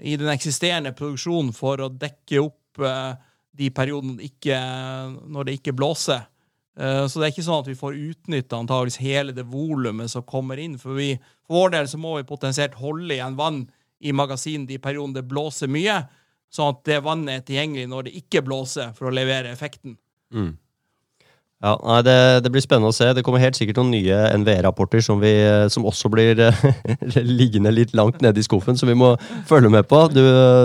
[0.00, 3.14] i den eksisterende produksjonen for å dekke opp uh,
[3.56, 4.30] de periodene
[5.30, 6.24] når det ikke blåser.
[6.78, 10.26] Uh, så det er ikke sånn at vi får utnytta antageligvis hele det volumet som
[10.26, 10.78] kommer inn.
[10.80, 11.12] For, vi,
[11.46, 13.64] for vår del så må vi potensielt holde igjen vann
[14.00, 15.98] i magasinet de periodene det blåser mye,
[16.50, 19.98] sånn at det vannet er tilgjengelig når det ikke blåser, for å levere effekten.
[20.32, 20.54] Mm.
[21.60, 22.14] Ja, nei, det,
[22.46, 23.10] det, blir spennende å se.
[23.12, 25.20] Det kommer helt sikkert noen nye NVE-rapporter som,
[25.68, 26.40] som, også blir
[27.40, 29.10] liggende litt langt nede i skuffen, som vi må
[29.48, 30.06] følge med på.
[30.14, 30.22] Du,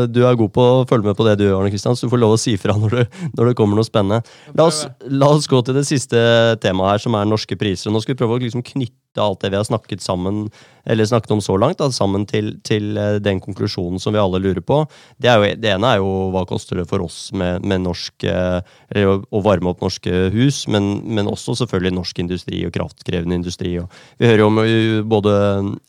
[0.08, 2.23] du, er god på å følge med på det du, Arne Kristian, så du får
[2.23, 3.01] lov å si fra når
[3.36, 4.21] når det kommer noe spennende.
[4.55, 6.19] La oss, la oss, gå til det siste
[6.63, 7.91] temaet her, som er norske priser.
[7.91, 10.47] Nå skal vi prøve å liksom knytte alt det vi har snakket sammen
[10.86, 14.62] snakket om så langt, da, sammen til, til, eh, den konklusjonen som vi alle lurer
[14.62, 14.86] på.
[15.17, 18.62] Det, jo, det, ene er jo hva koster det for oss med, med norsk eh,
[18.91, 23.78] eller å, varme opp norske hus, men, men, også selvfølgelig norsk industri og kraftkrevende industri.
[23.80, 25.36] Og vi hører jo om eh, både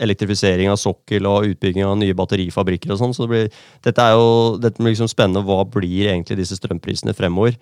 [0.01, 4.17] elektrifisering av sokkel og utbygging av nye batterifabrikker og sånn, så det blir, dette er
[4.17, 5.45] jo dette blir liksom spennende.
[5.47, 7.57] Hva blir egentlig disse strømprisene fremover?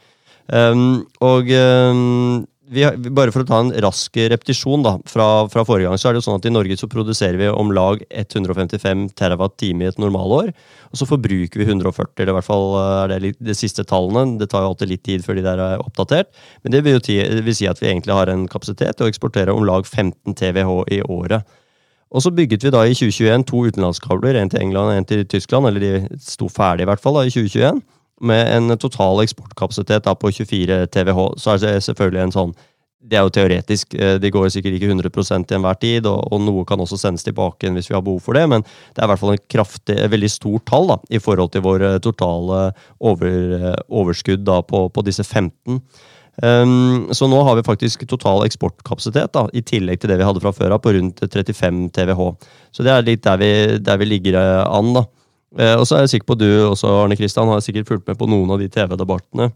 [0.45, 5.91] Um, og um, vi, bare for å ta en rask repetisjon da, fra, fra, forrige
[5.91, 9.09] gang, så er det jo sånn at i Norge så produserer vi om lag 155
[9.19, 10.53] terawatt-time i et normalår.
[10.89, 14.39] Og så forbruker vi 140, eller i hvert fall eh, er det de siste tallene.
[14.41, 16.33] Det tar jo alltid litt tid før de der er oppdatert.
[16.65, 17.03] Men det vil jo
[17.45, 20.87] vil si at vi egentlig har en kapasitet til å eksportere om lag 15 TWh
[20.95, 21.45] i året.
[22.15, 25.27] Og så bygget vi da i 2021 to utenlandskabler, en til England og en til
[25.29, 25.69] Tyskland.
[25.69, 27.83] Eller de sto ferdig i hvert fall da, i 2021
[28.27, 32.57] med en total eksportkapasitet da, på 24 TWh, så er det selvfølgelig en sånn
[33.05, 33.95] det er jo teoretisk.
[33.99, 37.27] Eh, de går sikkert ikke 100 til enhver tid, og, og, noe kan også sendes
[37.27, 39.99] tilbake hvis vi har behov for det, men det er i hvert fall en kraftig,
[40.15, 42.65] veldig stort tall da, i forhold til vår eh, totale
[43.05, 45.83] over, eh, overskudd da, på, på, disse 15.
[46.43, 50.43] Um, så nå har vi faktisk total eksportkapasitet, da, i tillegg til det vi hadde
[50.43, 52.33] fra før av, på rundt 35 TWh.
[52.75, 54.91] Så det er litt der vi, der vi ligger an.
[54.97, 55.05] da.
[55.55, 58.19] Eh, og så er jeg sikker på du også, Arne Kristian, har sikkert fulgt med
[58.19, 59.51] på noen av de TV-debattene.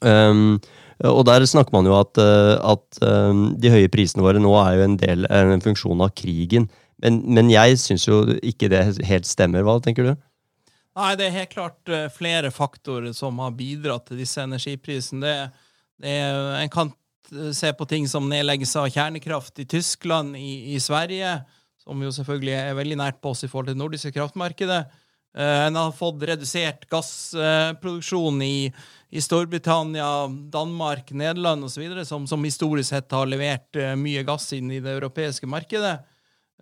[0.00, 0.56] Um,
[1.04, 4.78] og der snakker man jo at, eh, at um, de høye prisene våre nå er
[4.78, 6.68] jo en, del, en funksjon av krigen.
[7.02, 9.66] Men, men jeg syns jo ikke det helt stemmer.
[9.66, 10.14] Hva tenker du?
[10.94, 15.22] Nei, det er helt klart uh, flere faktorer som har bidratt til disse energiprisene.
[15.22, 15.64] Det,
[16.02, 16.94] det er, en kan
[17.54, 21.38] se på ting som nedleggelse av kjernekraft i Tyskland, i, i Sverige,
[21.82, 24.84] som jo selvfølgelig er veldig nært på oss i forhold til det nordiske kraftmarkedet.
[25.34, 28.72] Eh, en har fått redusert gassproduksjon i,
[29.10, 34.70] i, Storbritannia, Danmark, Nederland osv., som, som historisk sett har levert eh, mye gass inn
[34.70, 35.96] i det europeiske markedet.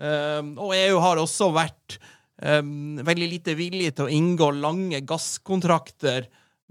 [0.01, 2.01] Eh, og EU har også vært
[2.43, 6.25] veldig lite villig til å inngå lange gasskontrakter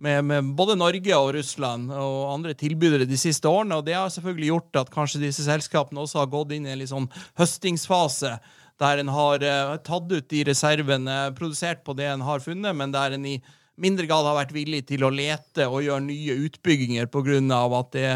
[0.04, 3.78] med, med, både Norge og Russland og andre tilbydere de siste årene.
[3.80, 6.82] Og det har selvfølgelig gjort at kanskje disse selskapene også har gått inn i en
[6.82, 7.08] litt sånn
[7.40, 8.34] høstingsfase
[8.82, 12.94] der en har uh, tatt ut de reservene, produsert på det en har funnet, men
[12.94, 13.38] der en i
[13.82, 17.62] mindre grad har vært villig til å lete og gjøre nye utbygginger pga.
[17.80, 18.10] at det,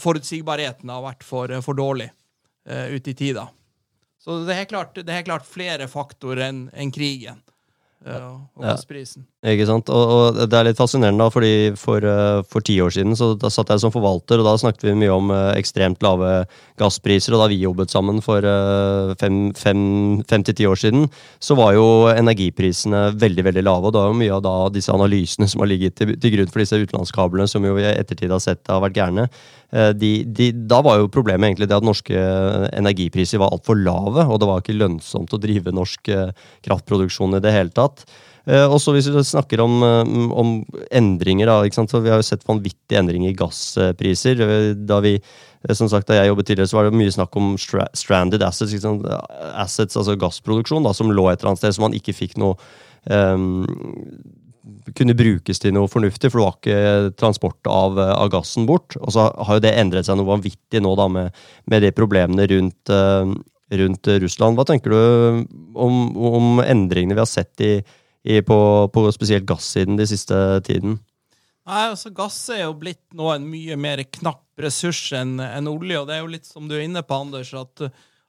[0.00, 2.10] forutsigbarheten har vært for, for dårlig
[2.70, 3.48] uh, ut i tida.
[4.18, 7.42] Så det er klart, det er klart flere faktorer enn en krigen
[8.04, 9.24] og gassprisen.
[9.44, 9.90] Ja, ikke sant.
[9.92, 13.30] Og, og, det er litt fascinerende, da, fordi for, uh, for ti år siden så
[13.40, 16.44] da satt jeg som forvalter, og da snakket vi mye om uh, ekstremt lave
[16.80, 17.36] gasspriser.
[17.36, 19.82] Og da vi jobbet sammen for uh, fem, fem,
[20.28, 21.08] fem til ti år siden,
[21.40, 23.88] så var jo energiprisene veldig veldig lave.
[23.88, 26.52] Og da er jo mye av da, disse analysene som har ligget til, til grunn
[26.52, 29.28] for disse utenlandskablene, som jo i ettertid har sett har vært gærne.
[29.74, 32.20] De, de, da var jo problemet egentlig det at norske
[32.78, 36.12] energipriser var altfor lave, og det var ikke lønnsomt å drive norsk
[36.62, 38.04] kraftproduksjon i det hele tatt.
[38.44, 39.80] Uh, og så Hvis vi snakker om,
[40.36, 40.50] om
[40.92, 44.74] endringer da, Vi har jo sett vanvittige endringer i gasspriser.
[44.76, 45.16] Da vi,
[45.72, 48.84] som sagt, da jeg jobbet tidligere, så var det mye snakk om stra stranded assets.
[48.84, 52.58] assets, altså gassproduksjon, da, som lå et eller annet sted, så man ikke fikk noe
[53.08, 53.64] um,
[54.96, 58.96] kunne brukes til noe fornuftig, for det var ikke transport av, av gassen bort.
[59.00, 62.46] Og så har jo det endret seg noe vanvittig nå da med, med de problemene
[62.50, 62.92] rundt,
[63.80, 64.58] rundt Russland.
[64.58, 65.44] Hva tenker du
[65.76, 67.74] om, om endringene vi har sett i,
[68.24, 68.58] i, på,
[68.92, 70.98] på, spesielt gassiden de siste tiden?
[71.64, 76.00] Nei, altså Gass er jo blitt nå en mye mer knapp ressurs enn en olje.
[76.00, 77.86] og Det er jo litt som du er inne på, Anders, at,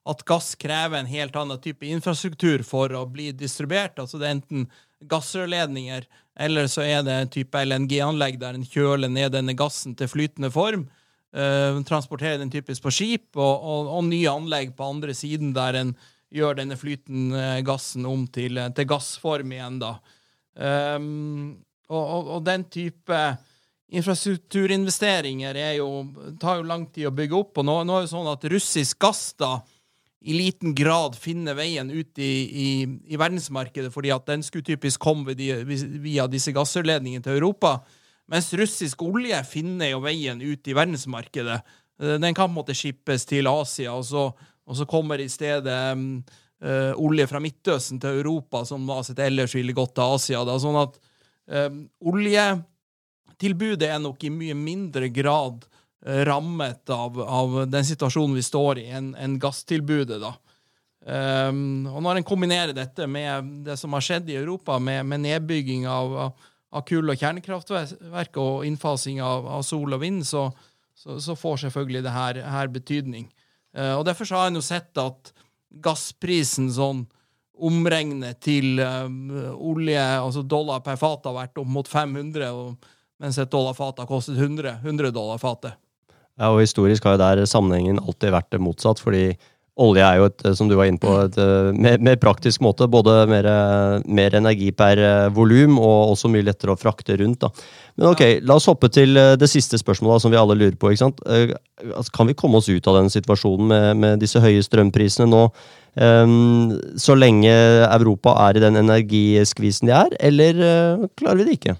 [0.08, 4.00] at, gass krever en helt annen type infrastruktur for å bli distribuert.
[4.00, 4.70] altså Det er enten
[5.12, 10.12] gassrørledninger, eller så er det en type LNG-anlegg der en kjøler ned denne gassen til
[10.12, 10.88] flytende form.
[11.36, 15.80] Uh, transporterer den typisk på skip, og, og, og, nye anlegg på andre siden der
[15.82, 15.96] en
[16.36, 19.82] gjør denne flytende gassen om til, til gassform igjen.
[19.84, 19.96] da.
[20.56, 21.58] Um,
[21.92, 23.20] og, og, den type
[23.96, 25.90] infrastrukturinvesteringer jo,
[26.42, 27.60] tar jo lang tid å bygge opp.
[27.60, 29.58] og nå, nå, er det sånn at russisk gass da
[30.26, 32.32] i liten grad finner veien ut i,
[32.66, 32.70] i,
[33.14, 37.76] i verdensmarkedet, fordi at den skulle typisk komme via disse gassrørledningene til Europa.
[38.34, 41.60] Mens russisk olje finner jo veien ut i verdensmarkedet.
[42.02, 44.26] Eh, den kan på en måte skippes til Asia, og så,
[44.66, 46.24] og så kommer i stedet um,
[46.66, 50.42] uh, olje fra Midtøsten til Europa, som uansett ellers ville gått til Asia.
[50.48, 50.58] Da.
[50.62, 50.98] Sånn at
[51.70, 55.70] um, oljetilbudet er nok i mye mindre grad
[56.06, 60.20] rammet av, av, den situasjonen vi står i, enn en gasstilbudet.
[60.22, 60.36] da.
[61.06, 65.22] Um, og når en kombinerer dette med det som har skjedd i Europa, med, med
[65.26, 66.16] nedbygging av,
[66.74, 70.48] av kull- og kjernekraftverk og innfasing av, av, sol og vind, så,
[70.98, 73.28] så, så får selvfølgelig det her, her betydning.
[73.78, 75.34] Uh, og Derfor har en jo sett at
[75.86, 77.06] gassprisen sånn
[77.56, 83.38] omregnet til um, olje, altså dollar per fat, har vært opp mot 500, og, mens
[83.40, 85.78] et dollar fat har kostet 100, 100 dollar fatet.
[86.36, 89.00] Ja, og Historisk har jo der sammenhengen alltid vært det motsatt.
[89.00, 89.36] fordi
[89.76, 92.88] Olje er jo et, som du var inne på, et eh, mer, mer praktisk måte.
[92.88, 93.48] Både mer,
[94.08, 97.44] mer energi per eh, volum og også mye lettere å frakte rundt.
[97.44, 97.50] Da.
[98.00, 100.94] Men ok, la oss hoppe til eh, det siste spørsmålet som vi alle lurer på.
[100.94, 101.20] ikke sant?
[101.28, 105.50] Altså, kan vi komme oss ut av den situasjonen med, med disse høye strømprisene nå?
[105.96, 107.52] Um, så lenge
[107.86, 111.76] Europa er i den energiskvisen de er, eller uh, klarer vi det ikke?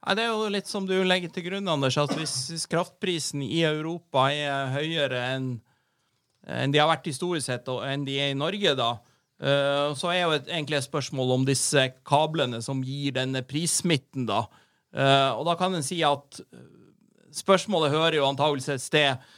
[0.00, 3.62] Nei, Det er jo litt som du legger til grunn, Anders, at hvis, kraftprisen i
[3.68, 5.50] Europa er høyere enn
[6.50, 8.94] enn de har vært historisk sett, og enn de er i Norge, da.
[9.40, 14.46] Uh, så er jo egentlig et spørsmål om disse kablene som gir denne prissmitten, da.
[14.90, 16.64] Uh, og da kan en si at eh,
[17.36, 19.28] spørsmålet hører jo antakelig et sted,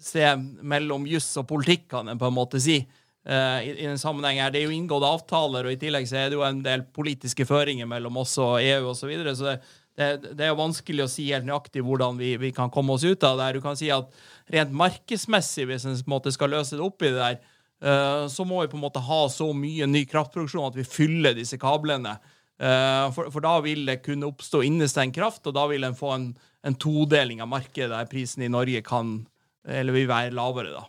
[0.00, 2.78] sted mellom juss og politikk, kan en på en måte si.
[3.26, 4.52] I, i den sammenheng her.
[4.54, 7.42] Det er jo inngått avtaler, og i tillegg så er det jo en del politiske
[7.48, 9.00] føringer mellom oss og EU osv.
[9.00, 9.56] Så, videre, så det,
[9.96, 13.04] det, det, er jo vanskelig å si helt nøyaktig hvordan vi, vi, kan komme oss
[13.06, 13.54] ut av det.
[13.56, 14.10] Du kan si at
[14.52, 17.38] rent markedsmessig, hvis en måte skal løse det opp i det der,
[17.84, 21.36] uh, så må vi på en måte ha så mye ny kraftproduksjon at vi fyller
[21.36, 22.18] disse kablene.
[22.60, 26.12] Uh, for, for, da vil det kunne oppstå innestengt kraft, og da vil en få
[26.14, 26.28] en,
[26.66, 29.18] en todeling av markedet der prisen i Norge kan,
[29.64, 30.76] eller vil være lavere.
[30.76, 30.84] da.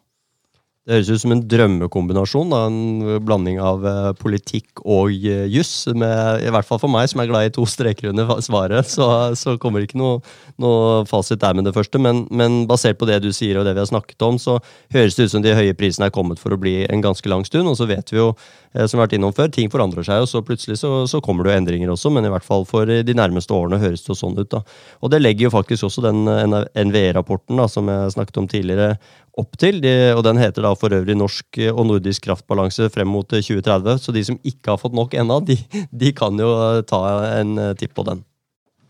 [0.87, 2.53] Det høres ut som en drømmekombinasjon.
[2.53, 2.59] Da.
[2.69, 5.71] En blanding av uh, politikk og uh, juss.
[5.91, 9.57] I hvert fall for meg, som er glad i to streker under svaret, så, så
[9.59, 10.21] kommer det ikke noe,
[10.63, 11.99] noe, fasit der med det første.
[11.99, 14.61] Men, men, basert på det du sier og det vi har snakket om, så
[14.95, 17.43] høres det ut som de høye prisene er kommet for å bli en ganske lang
[17.43, 17.67] stund.
[17.67, 20.23] Og så vet vi jo, uh, som vi har vært innom før, ting forandrer seg,
[20.23, 22.15] og så plutselig så, så kommer det jo endringer også.
[22.15, 24.47] Men i hvert fall for de nærmeste årene høres det jo sånn ut.
[24.55, 24.63] da.
[25.03, 28.93] Og det legger jo faktisk også den NVE-rapporten som jeg snakket om tidligere,
[29.39, 29.81] opp til.
[30.15, 34.01] Og Den heter da for øvrig Norsk og nordisk kraftbalanse frem mot 2030.
[34.01, 35.57] Så de som ikke har fått nok ennå, de,
[35.91, 36.49] de, kan jo
[36.87, 37.03] ta
[37.39, 38.23] en eh, tipp på den.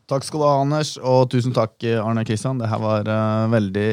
[0.08, 2.62] Takk skal du ha, Anders, og tusen takk, Arne Kristian.
[2.62, 3.90] Det her var uh, veldig,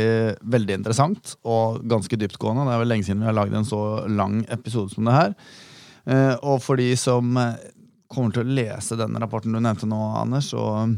[0.47, 2.69] veldig interessant og ganske dyptgående.
[2.69, 5.35] Det er vel lenge siden vi har lagd en så lang episode som det her.
[6.07, 7.35] Uh, og for de som
[8.07, 10.95] kommer til å lese denne rapporten du nevnte nå, Anders, og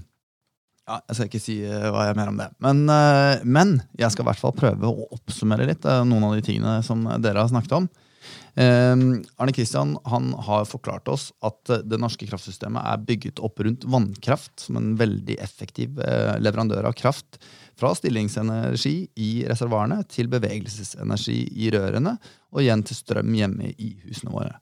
[0.86, 2.48] ja, Jeg skal ikke si uh, hva jeg mener om det.
[2.64, 6.36] Men, uh, men, jeg skal i hvert fall prøve å oppsummere litt uh, noen av
[6.36, 7.88] de tingene som dere har snakket om.
[8.56, 14.64] Arne Kristian han har forklart oss at det norske kraftsystemet er bygget opp rundt vannkraft
[14.64, 16.00] som en veldig effektiv
[16.40, 17.36] leverandør av kraft.
[17.76, 22.16] Fra stillingsenergi i reservoarene til bevegelsesenergi i rørene,
[22.56, 24.56] og igjen til strøm hjemme i husene våre.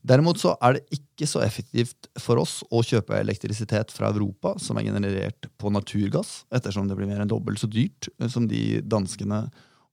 [0.00, 4.78] Derimot så er det ikke så effektivt for oss å kjøpe elektrisitet fra Europa som
[4.80, 8.80] er generert på naturgass, ettersom det blir mer enn dobbelt så dyrt eh, som de
[8.80, 9.44] danskene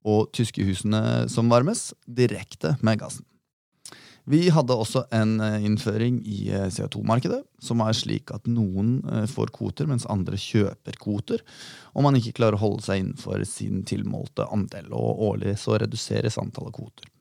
[0.08, 3.28] og tyske husene som varmes, direkte med gassen.
[4.28, 9.52] Vi hadde også en eh, innføring i eh, CO2-markedet, som er slik at noen får
[9.60, 11.44] kvoter, mens andre kjøper kvoter,
[11.92, 14.88] og man ikke klarer å holde seg innenfor sin tilmålte andel.
[14.96, 17.12] Og årlig så reduseres antallet kvoter.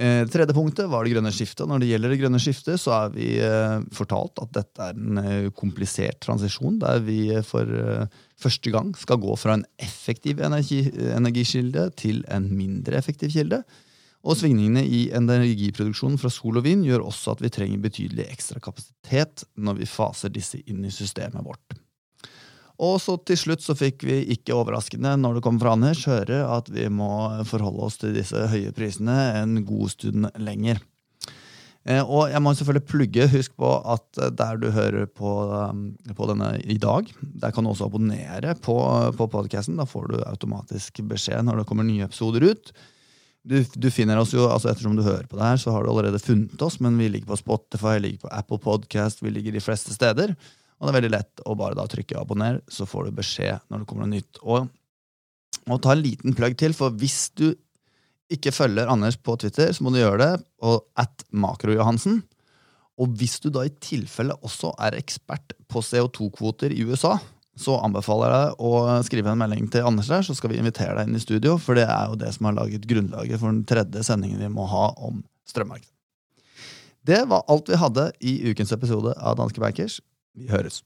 [0.00, 1.66] Eh, tredje punktet var det grønne skiftet.
[1.68, 5.20] Når det gjelder det grønne skiftet, så er vi eh, fortalt at dette er en
[5.20, 8.06] eh, komplisert transisjon, der vi eh, for eh,
[8.40, 13.60] første gang skal gå fra en effektiv energi, energikilde til en mindre effektiv kilde.
[14.22, 18.62] Og svingningene i energiproduksjonen fra sol og vind gjør også at vi trenger betydelig ekstra
[18.62, 21.81] kapasitet når vi faser disse inn i systemet vårt.
[22.80, 26.44] Og så til slutt så fikk vi, ikke overraskende når det kom fra Anders, høre
[26.48, 27.10] at vi må
[27.48, 30.80] forholde oss til disse høye prisene en god stund lenger.
[31.82, 33.28] Eh, og jeg må selvfølgelig plugge.
[33.32, 37.72] Husk på at der du hører på, um, på denne i dag, der kan du
[37.72, 38.78] også abonnere på,
[39.18, 39.78] på podkasten.
[39.80, 42.74] Da får du automatisk beskjed når det kommer nye episoder ut.
[43.42, 45.90] Du, du, finner oss jo, altså Ettersom du hører på det her, så har du
[45.90, 49.62] allerede funnet oss, men vi ligger på Spotify, ligger på Apple Podcast, vi ligger de
[49.64, 50.36] fleste steder.
[50.82, 53.82] Og det er veldig lett å bare da trykke abonner, så får du beskjed når
[53.82, 54.40] det kommer noe nytt.
[54.42, 54.66] Og,
[55.70, 57.52] og ta en liten plugg til, for hvis du
[58.34, 60.32] ikke følger Anders på Twitter, så må du gjøre det
[60.66, 62.18] og at makrojohansen.
[62.98, 67.14] Og hvis du da i tilfelle også er ekspert på CO2-kvoter i USA,
[67.54, 70.96] så anbefaler jeg deg å skrive en melding til Anders der, så skal vi invitere
[70.98, 73.62] deg inn i studio, for det er jo det som har laget grunnlaget for den
[73.68, 75.90] tredje sendingen vi må ha om strømmarkedet.
[77.02, 79.98] Det var alt vi hadde i ukens episode av Danske Bankers.
[80.34, 80.84] Vi høres.